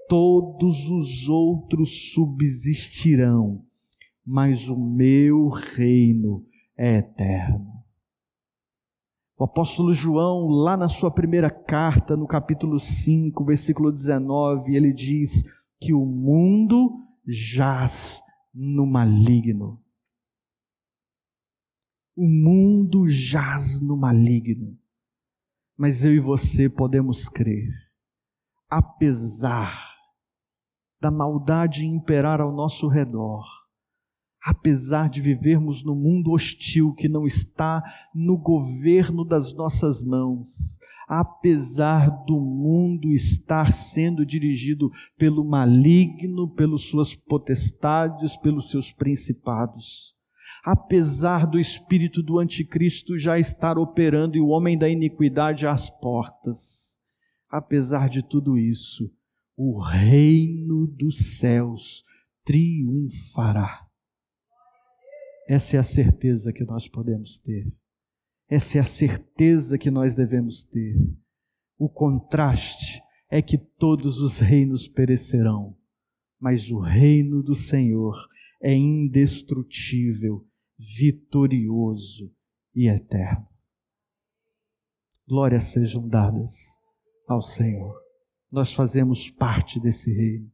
Todos 0.08 0.88
os 0.88 1.28
outros 1.28 2.12
subsistirão, 2.12 3.66
mas 4.24 4.68
o 4.68 4.76
meu 4.76 5.48
reino 5.48 6.46
é 6.76 6.98
eterno. 6.98 7.79
O 9.40 9.44
apóstolo 9.44 9.94
João, 9.94 10.48
lá 10.48 10.76
na 10.76 10.86
sua 10.86 11.10
primeira 11.10 11.50
carta, 11.50 12.14
no 12.14 12.26
capítulo 12.26 12.78
5, 12.78 13.42
versículo 13.42 13.90
19, 13.90 14.76
ele 14.76 14.92
diz 14.92 15.42
que 15.80 15.94
o 15.94 16.04
mundo 16.04 17.08
jaz 17.26 18.22
no 18.52 18.84
maligno. 18.84 19.82
O 22.14 22.28
mundo 22.28 23.08
jaz 23.08 23.80
no 23.80 23.96
maligno. 23.96 24.78
Mas 25.74 26.04
eu 26.04 26.12
e 26.12 26.20
você 26.20 26.68
podemos 26.68 27.26
crer, 27.26 27.70
apesar 28.68 29.90
da 31.00 31.10
maldade 31.10 31.86
imperar 31.86 32.42
ao 32.42 32.52
nosso 32.52 32.88
redor, 32.88 33.46
apesar 34.42 35.08
de 35.10 35.20
vivermos 35.20 35.84
no 35.84 35.94
mundo 35.94 36.30
hostil 36.30 36.94
que 36.94 37.08
não 37.08 37.26
está 37.26 37.82
no 38.14 38.38
governo 38.38 39.24
das 39.24 39.52
nossas 39.52 40.02
mãos, 40.02 40.78
apesar 41.06 42.08
do 42.24 42.40
mundo 42.40 43.12
estar 43.12 43.72
sendo 43.72 44.24
dirigido 44.24 44.90
pelo 45.18 45.44
maligno, 45.44 46.48
pelas 46.48 46.82
suas 46.82 47.14
potestades, 47.14 48.36
pelos 48.36 48.70
seus 48.70 48.92
principados, 48.92 50.14
apesar 50.64 51.46
do 51.46 51.58
espírito 51.58 52.22
do 52.22 52.38
anticristo 52.38 53.18
já 53.18 53.38
estar 53.38 53.76
operando 53.76 54.36
e 54.36 54.40
o 54.40 54.48
homem 54.48 54.78
da 54.78 54.88
iniquidade 54.88 55.66
às 55.66 55.90
portas, 55.90 56.98
apesar 57.50 58.08
de 58.08 58.22
tudo 58.22 58.56
isso, 58.56 59.12
o 59.56 59.78
reino 59.82 60.86
dos 60.86 61.38
céus 61.38 62.04
triunfará 62.44 63.89
essa 65.52 65.76
é 65.76 65.80
a 65.80 65.82
certeza 65.82 66.52
que 66.52 66.62
nós 66.62 66.86
podemos 66.86 67.40
ter. 67.40 67.66
Essa 68.48 68.78
é 68.78 68.80
a 68.80 68.84
certeza 68.84 69.76
que 69.76 69.90
nós 69.90 70.14
devemos 70.14 70.64
ter. 70.64 70.94
O 71.76 71.88
contraste 71.88 73.02
é 73.28 73.42
que 73.42 73.58
todos 73.58 74.20
os 74.20 74.38
reinos 74.38 74.86
perecerão, 74.86 75.76
mas 76.38 76.70
o 76.70 76.78
reino 76.78 77.42
do 77.42 77.52
Senhor 77.52 78.14
é 78.62 78.72
indestrutível, 78.72 80.46
vitorioso 80.78 82.32
e 82.72 82.86
eterno. 82.86 83.48
Glórias 85.26 85.64
sejam 85.64 86.06
dadas 86.06 86.78
ao 87.26 87.42
Senhor. 87.42 88.00
Nós 88.52 88.72
fazemos 88.72 89.28
parte 89.28 89.80
desse 89.80 90.12
reino, 90.12 90.48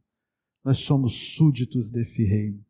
nós 0.63 0.79
somos 0.79 1.35
súditos 1.35 1.91
desse 1.91 2.23
reino. 2.23 2.65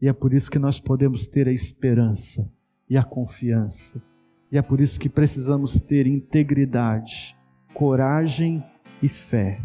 E 0.00 0.08
é 0.08 0.12
por 0.12 0.32
isso 0.34 0.50
que 0.50 0.58
nós 0.58 0.80
podemos 0.80 1.26
ter 1.26 1.48
a 1.48 1.52
esperança 1.52 2.50
e 2.88 2.96
a 2.96 3.02
confiança. 3.02 4.02
E 4.50 4.58
é 4.58 4.62
por 4.62 4.80
isso 4.80 5.00
que 5.00 5.08
precisamos 5.08 5.80
ter 5.80 6.06
integridade, 6.06 7.36
coragem 7.72 8.62
e 9.02 9.08
fé 9.08 9.60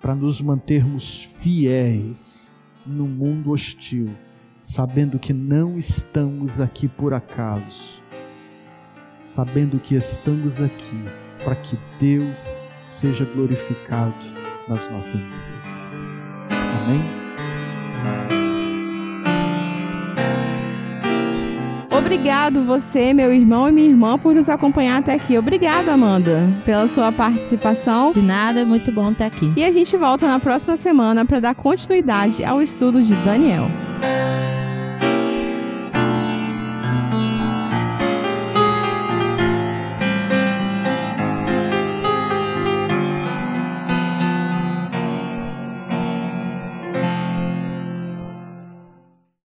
para 0.00 0.14
nos 0.16 0.40
mantermos 0.40 1.22
fiéis 1.22 2.58
no 2.84 3.06
mundo 3.06 3.52
hostil, 3.52 4.10
sabendo 4.58 5.18
que 5.18 5.32
não 5.32 5.78
estamos 5.78 6.60
aqui 6.60 6.88
por 6.88 7.14
acaso, 7.14 8.02
sabendo 9.24 9.78
que 9.78 9.94
estamos 9.94 10.60
aqui 10.60 11.04
para 11.44 11.54
que 11.54 11.78
Deus 12.00 12.60
seja 12.80 13.24
glorificado 13.24 14.26
nas 14.68 14.90
nossas 14.90 15.20
vidas. 15.20 15.64
Amém? 16.82 17.21
Obrigado 22.12 22.62
você, 22.62 23.14
meu 23.14 23.32
irmão 23.32 23.70
e 23.70 23.72
minha 23.72 23.88
irmã, 23.88 24.18
por 24.18 24.34
nos 24.34 24.50
acompanhar 24.50 24.98
até 24.98 25.14
aqui. 25.14 25.38
Obrigado, 25.38 25.88
Amanda, 25.88 26.46
pela 26.62 26.86
sua 26.86 27.10
participação. 27.10 28.10
De 28.10 28.20
nada, 28.20 28.60
é 28.60 28.64
muito 28.66 28.92
bom 28.92 29.12
estar 29.12 29.24
aqui. 29.24 29.50
E 29.56 29.64
a 29.64 29.72
gente 29.72 29.96
volta 29.96 30.28
na 30.28 30.38
próxima 30.38 30.76
semana 30.76 31.24
para 31.24 31.40
dar 31.40 31.54
continuidade 31.54 32.44
ao 32.44 32.60
estudo 32.60 33.02
de 33.02 33.14
Daniel. 33.24 33.66